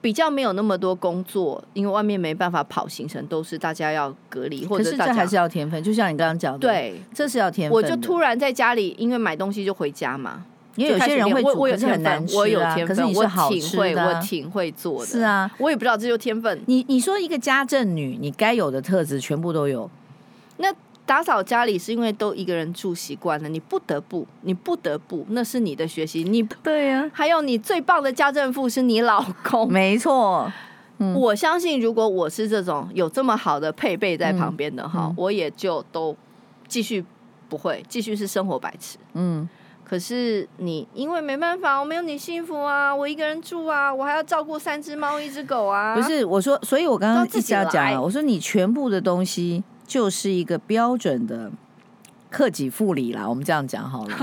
[0.00, 5.82] 比较没有那么多工作，因为外面没办法跑行程，都是大家要隔离，或者大家可是这还是要天分。
[5.82, 7.74] 就像你刚刚讲的，对，这是要天分。
[7.74, 10.44] 我就突然在家里，因为买东西就回家嘛。
[10.76, 15.06] 因为有些人会煮，我有天分，很难吃啊，我有天分，可是你是好吃的啊，我挺会，我挺会做的。
[15.06, 16.60] 是啊，我也不知道这就天分。
[16.66, 19.90] 你你说一个家政女，你该有的特质全部都有。
[20.58, 20.68] 那。
[21.06, 26.24] 打扫家里是因为都一个人住习惯了，你不得不，你不得不，那是你的学习。
[26.24, 30.50] 你 对呀、啊，还有你最棒的家政妇是你老公， 没错。
[30.98, 36.16] 嗯、我相信，如果我是这种有这么好的配备在旁边的哈，嗯嗯、我也就都
[36.68, 37.04] 继续
[37.48, 38.96] 不会，继续是生活白痴。
[39.12, 39.46] 嗯，
[39.82, 45.96] 可是你因为没办法，我没有你幸福啊，我一个人住啊，我还要照顾三只猫，一只狗啊。
[45.96, 49.62] 不是，我说，所以我刚刚一直要讲了，我说你全部的东西。
[49.86, 51.50] 就是一个标准的
[52.30, 54.16] 克己复礼啦，我们这样讲好了，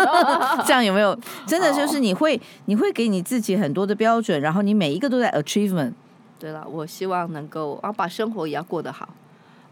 [0.66, 1.18] 这样有没有？
[1.46, 5.92] 真的就是你会，你会给你自己很多的标准，然后你每一个都在 achievement。
[6.38, 9.08] 对了，我希望能够啊，把生活也要过得好。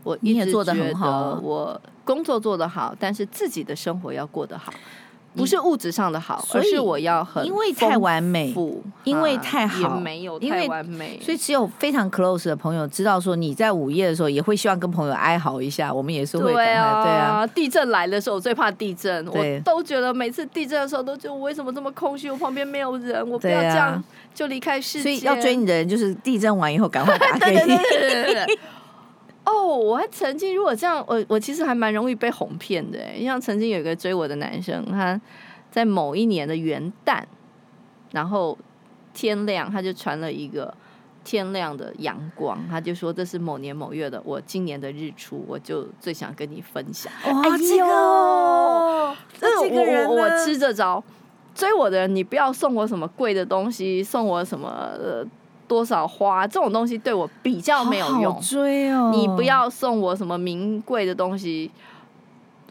[0.03, 4.73] 我你也做得很好，我工作做得好，但是自己的生活要过得好。
[5.37, 8.55] 不是物质上的好，而是我要很因为太完美，
[9.03, 17.47] 因为太好，没有太完美，所以只有非常 close 的朋友知道说，你在午夜的时候也会希望跟朋友哀嚎一下，我们也是会对啊，对啊。
[17.49, 25.03] 地震来的时候，我最怕地震，我都觉得每次地震的时候都觉得我为什么这么空虚，我旁边没有人，我不要这样就离开世界。
[25.03, 27.75] 所以要追你的人就是地震完以后赶快打 给你。
[29.45, 32.99] 哦，oh, 我还曾经如果这样，我我其实还蛮容易被哄骗的。
[33.23, 35.21] 像曾经有一个追我的男生，他
[35.71, 37.23] 在某一年的元旦，
[38.13, 38.57] 然后
[39.13, 40.73] 天亮，他就传了一个
[41.25, 47.13] 天亮的阳光，他就说这是某年某月的我今年的日出，我就最想跟你分享。
[47.27, 49.17] 哇，这个我
[50.09, 51.05] 我我吃这招，
[51.55, 54.71] 追我的人，你不要送我什么贵的东西，送我什么。
[54.99, 55.23] 呃
[55.67, 59.11] 多少花这种东西对我比较没有用，追哦！
[59.13, 61.71] 你不要送我什么名贵的东西，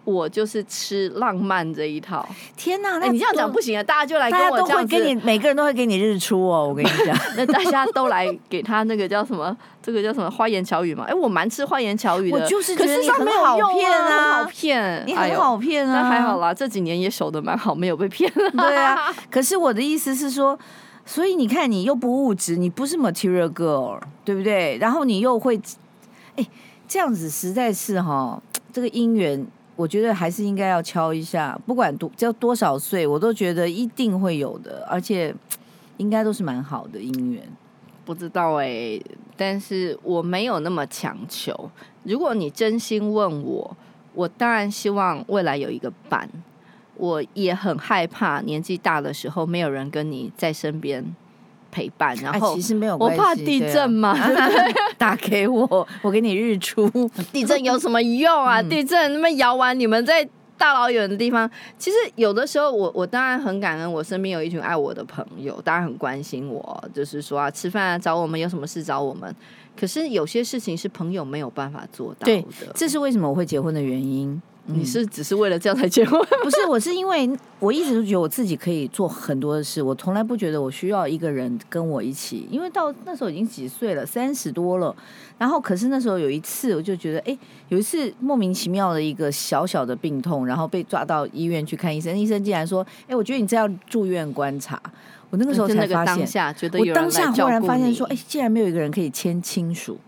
[0.06, 2.28] 我就是吃浪漫这一套。
[2.56, 3.82] 天哪，那、欸、你这样讲不行啊！
[3.84, 6.68] 大家就来跟我这样子，大家都会给你，每个人都会给你日出哦。
[6.68, 9.56] 我跟你讲， 那大家都来给他那个叫什么？
[9.82, 11.04] 这个叫什么花言巧语嘛？
[11.06, 16.02] 哎、欸，我蛮吃花言巧语的，我就是觉得你很好骗啊，好骗，你很好骗啊。
[16.02, 18.32] 那、哎、还好啦，这几年也守的蛮好，没有被骗。
[18.34, 20.58] 对啊，可是我的意思是说。
[21.06, 24.78] 所以你看，你又不物质，你不是 material girl，对不对？
[24.78, 25.60] 然后你又会，
[26.36, 26.48] 哎，
[26.88, 28.42] 这样子实在是哈，
[28.72, 29.46] 这个姻缘，
[29.76, 31.60] 我觉得还是应该要敲一下。
[31.66, 35.36] 不管多交多少岁，我都觉得一定会有的，而且
[35.98, 37.44] 应该都是蛮好的姻缘。
[38.06, 39.00] 不知道哎，
[39.36, 41.70] 但是我没有那么强求。
[42.04, 43.78] 如果你真心问我，
[44.14, 46.30] 我当然希望未来有一个伴。
[46.96, 51.04] 我也很害怕年纪大的时候没有人跟你在身边
[51.72, 54.16] 陪伴，然后其实没有，我怕地震嘛，
[54.98, 56.88] 打给我，我给你日出。
[57.34, 58.62] 地震有什么用啊？
[58.62, 69.36] 地震那么摇完，你们在大老远的地方，其实有的时候我我当然很感恩，我身边有一群爱我的朋友，当然很关心我，就是说啊，吃饭啊，找我们，有什么事找我们。
[69.76, 74.40] 可是有些事情是朋友没有办法做到的，这是为什么我会结婚的原因。
[74.66, 76.18] 你是只是为了这样才结婚？
[76.42, 82.48] 不是，我是因为我一直都觉得我自己可以做很多的事，我从来不觉得我需要一个人跟我一起。
[82.50, 84.96] 因为到那时候已经几岁了，三十多了。
[85.38, 87.38] 然后，可是那时候有一次，我就觉得，哎，
[87.68, 94.82] 有一次莫名其妙的一个小小的病痛，然后被抓到医院去看医生，医生竟然说，哎，我觉得你这要住院观察。
[95.30, 96.26] 我那个时候才发现，
[96.80, 100.00] 我当下忽然发现说，哎，竟然没有一个人可以签亲属。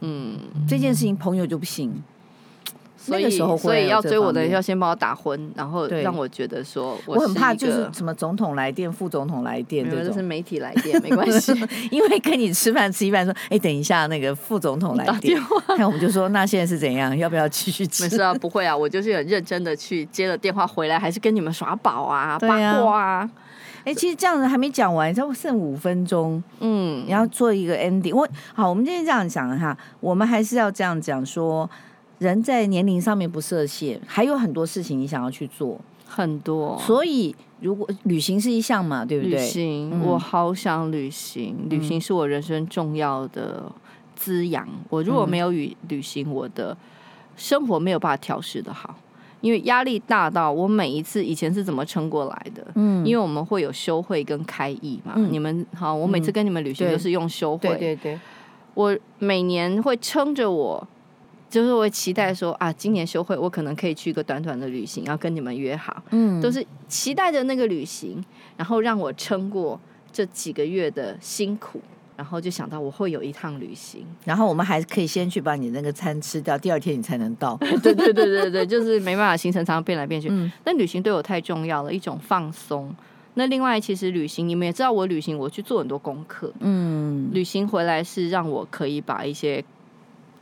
[0.00, 1.92] 嗯，这件事情朋友就不行。
[3.04, 3.28] 所以，
[3.58, 11.52] 所以要追我的人要先帮我打昏，然后让我觉得说我，我很怕就是什么总统来电、副总统来电，这是媒体来电没关系，
[11.92, 15.38] 因为跟你吃饭吃一半说，哎，等一下那个副总统来电，
[15.76, 17.14] 那我们就说那现在是怎样？
[17.18, 18.04] 要不要继续吃？
[18.04, 23.30] 没事啊，不会啊，我就是很认真的去接了电话回来，还是跟你们耍宝啊、八卦啊。
[23.80, 26.42] 哎、欸，其实这样子还没讲完，差不多剩五分钟。
[26.60, 28.14] 嗯，你要做一个 ending。
[28.14, 31.68] 我好，我们今天这样讲哈，我们还是要这样讲说，
[32.24, 36.78] 人在年龄上面不设限，还有很多事情你想要去做，很多。
[36.78, 39.38] 所以，如果旅行是一项嘛，对不对？
[39.38, 41.54] 旅行，嗯、我好想旅行。
[41.68, 43.70] 旅行是我人生重要的
[44.16, 44.66] 滋养。
[44.88, 46.74] 我如果没有旅旅行，我的
[47.36, 48.96] 生活没有办法调试的好。
[49.42, 52.66] 因为压力大到我每一次以前是怎么撑过来的？
[52.76, 55.12] 嗯，因为我们会有休会跟开议嘛。
[55.16, 57.68] 嗯、你们好，我每次跟你们旅行都是用休会。
[57.76, 58.18] 对对对，
[58.72, 60.88] 我每年会撑着我，
[61.54, 66.02] 就是我期待说啊，今年休会我可能可以去一个短短的旅行，要跟你们约好。
[66.10, 68.24] 嗯，都是期待着那个旅行，
[68.56, 69.80] 然后让我撑过
[70.10, 71.80] 这几个月的辛苦。
[72.16, 77.56] 然后就想到我会有一趟旅行，然后我们还可以先去把你那个餐吃掉，第二天你才能到。
[77.82, 80.28] 对对对对对，就是没办法，行程常常变来变去。
[80.30, 82.94] 嗯， 但旅行对我太重要了，一种放松。
[83.34, 86.52] 那另外，其实旅行你们也知道，我旅行我去做很多功课。
[86.60, 89.64] 嗯，旅行回来是让我可以把一些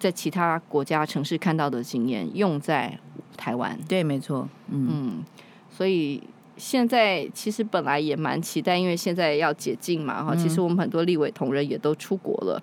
[0.02, 2.98] 在其他国家城市看到的经验用在
[3.36, 3.78] 台湾。
[3.88, 4.48] 对，没错。
[4.68, 5.24] 嗯，嗯，
[5.70, 6.20] 所以。
[6.58, 10.38] 现在其实本来也蛮期待，因为现在要解禁嘛，哈、嗯。
[10.38, 12.62] 其实我们很多立委同仁也都出国了。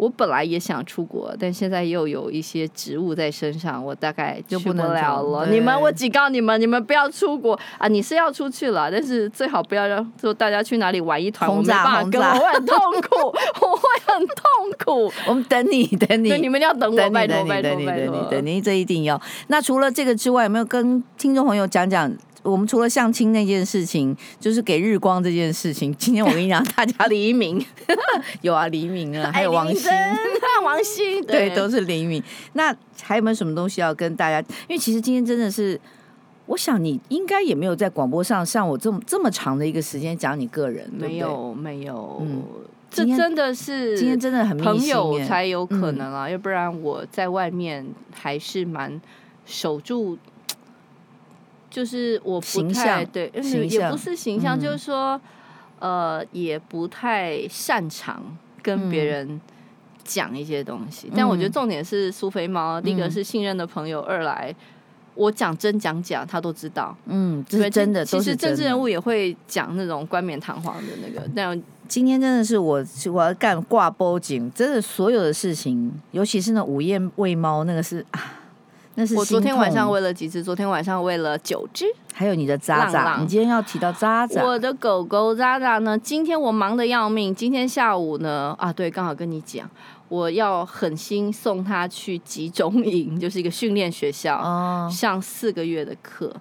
[0.00, 5.46] 我本来也想出国，但现在又有一些职务在身上，我大概就不能聊了。
[5.48, 7.86] 你们，我警告你们，你们不要出国啊！
[7.86, 13.26] 你是要出去了，但是最好不要让说大家去哪里玩一团，轰炸轰炸，我会很痛苦，
[13.60, 14.36] 我会很痛
[14.82, 15.12] 苦。
[15.28, 19.20] 我们等你，等你，你们要等我，拜托，拜托，等你，等你，等你，这一定要。
[19.48, 22.10] 那除了这个之外，有没有跟听众朋友讲讲？
[22.42, 25.94] 我们除了相亲那件事情，就是给日光这件事情。
[25.98, 27.64] 今天我跟你讲，大家黎明
[28.42, 29.90] 有啊，黎明啊，还有王心，
[30.64, 32.22] 王心对，对，都是黎明。
[32.54, 34.40] 那还有没有什么东西要跟大家？
[34.68, 35.78] 因为其实今天真的是，
[36.46, 42.42] 我想你应该也没有在广播上像我这么这么长的一个时间讲你个人，没有没有，嗯，
[42.90, 49.00] 这真的是今天真的很朋友才有可能啊，要不然我在外面还是蛮
[49.44, 50.16] 守住。
[51.70, 53.30] 就是我不太对，
[53.68, 55.18] 也不是形象，就是说，
[55.78, 59.40] 呃，也不太擅长跟别人
[60.02, 61.08] 讲一些东西。
[61.14, 64.52] 但我觉得重点是苏菲猫，第一个是信任的朋友，二来
[65.14, 66.96] 我讲真讲假他都知道。
[67.06, 68.04] 嗯，这是真的。
[68.04, 71.24] 其实政治人物也会讲那种冠冕堂皇的那个。
[71.36, 78.38] 但今天真的是我我要干挂包警，真的所有的事情，尤其是那午夜喂猫那个是啊。
[79.16, 80.42] 我昨天晚上喂了几只？
[80.42, 83.16] 昨天晚上喂了九只，还有你的渣渣。
[83.20, 85.96] 你今天要提到渣渣，我的狗狗渣渣呢？
[85.98, 87.34] 今天我忙得要命。
[87.34, 88.54] 今天下午呢？
[88.58, 89.68] 啊，对，刚好跟你讲。
[90.08, 96.34] 我要狠心送他去集中营，就是一个训练学校，哦、上四个月的课，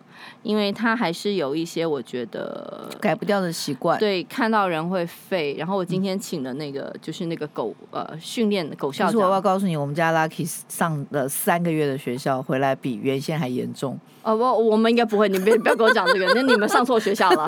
[0.43, 3.99] 因为他还是有一些我觉得改不掉的习惯。
[3.99, 5.57] 对，看到人会吠。
[5.57, 9.11] 然后我今天请的那个，嗯、就是那个狗呃训练的狗校长。
[9.11, 13.99] 其实我要告诉你，我们家 Lucky 上了三个月的学校，回来比原先还严重。
[14.21, 17.45] 哦不，我们应该不会，你别不要跟我讲这个，那你们上错学校了。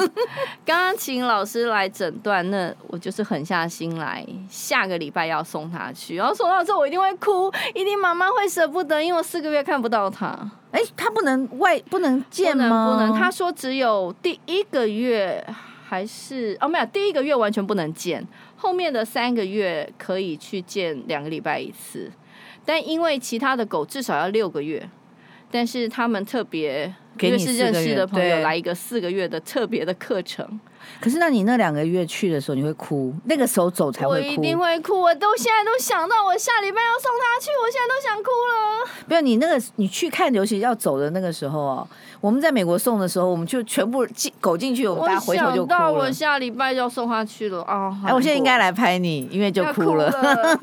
[0.66, 6.16] 刚 刚请老师来诊断，那我就是狠下心来，下个礼拜要送他去。
[6.16, 10.50] 然后送到之后，我一定会哭，一定妈妈会舍不得，因为我四个月看不到他。
[10.72, 12.94] 哎，他不能外不能见吗？
[12.94, 15.46] 不能，他说只有第一个月
[15.84, 22.12] 还是哦没有，第一个月完全不能见，后面的三个月可以去见两个礼拜一次，
[22.66, 24.90] 但因为其他的狗至少要六个月。
[25.54, 30.58] 但是他们特别，因为是认识的朋友来一个四个月的特别的课程。
[31.00, 33.14] 可是，那你那两个月去的时候，你会哭？
[33.26, 34.28] 那个时候走才会哭。
[34.28, 39.06] 我一定会哭，我都现在都想到我下礼拜要送他去，我现在都想哭了。
[39.08, 41.88] 不要你那个，你去看，尤其要走的那个时候哦。
[42.22, 45.78] 我们在美国送的时候，我们就全部进狗进去，我们大家回头就哭了。
[45.78, 47.92] 我想到我下礼拜就要送他去了啊！
[48.06, 50.14] 哎，我现在应该来拍你，因为就哭了。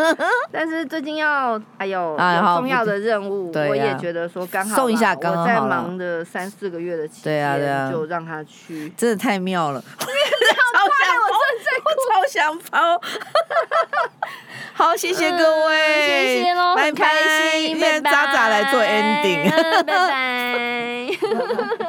[0.52, 5.42] 但是最近要还有有重要的任务，我也觉得说刚好送一下刚好。
[5.42, 9.82] 我在忙的三四个月的期间，对啊对啊，就让他去，真的太妙了。
[10.78, 13.00] 超想我正在哭，我超想跑。
[14.74, 15.76] 好，谢谢各位，
[16.06, 17.14] 谢谢喽，很开
[17.52, 21.08] 心，因为渣渣来做 ending，拜拜。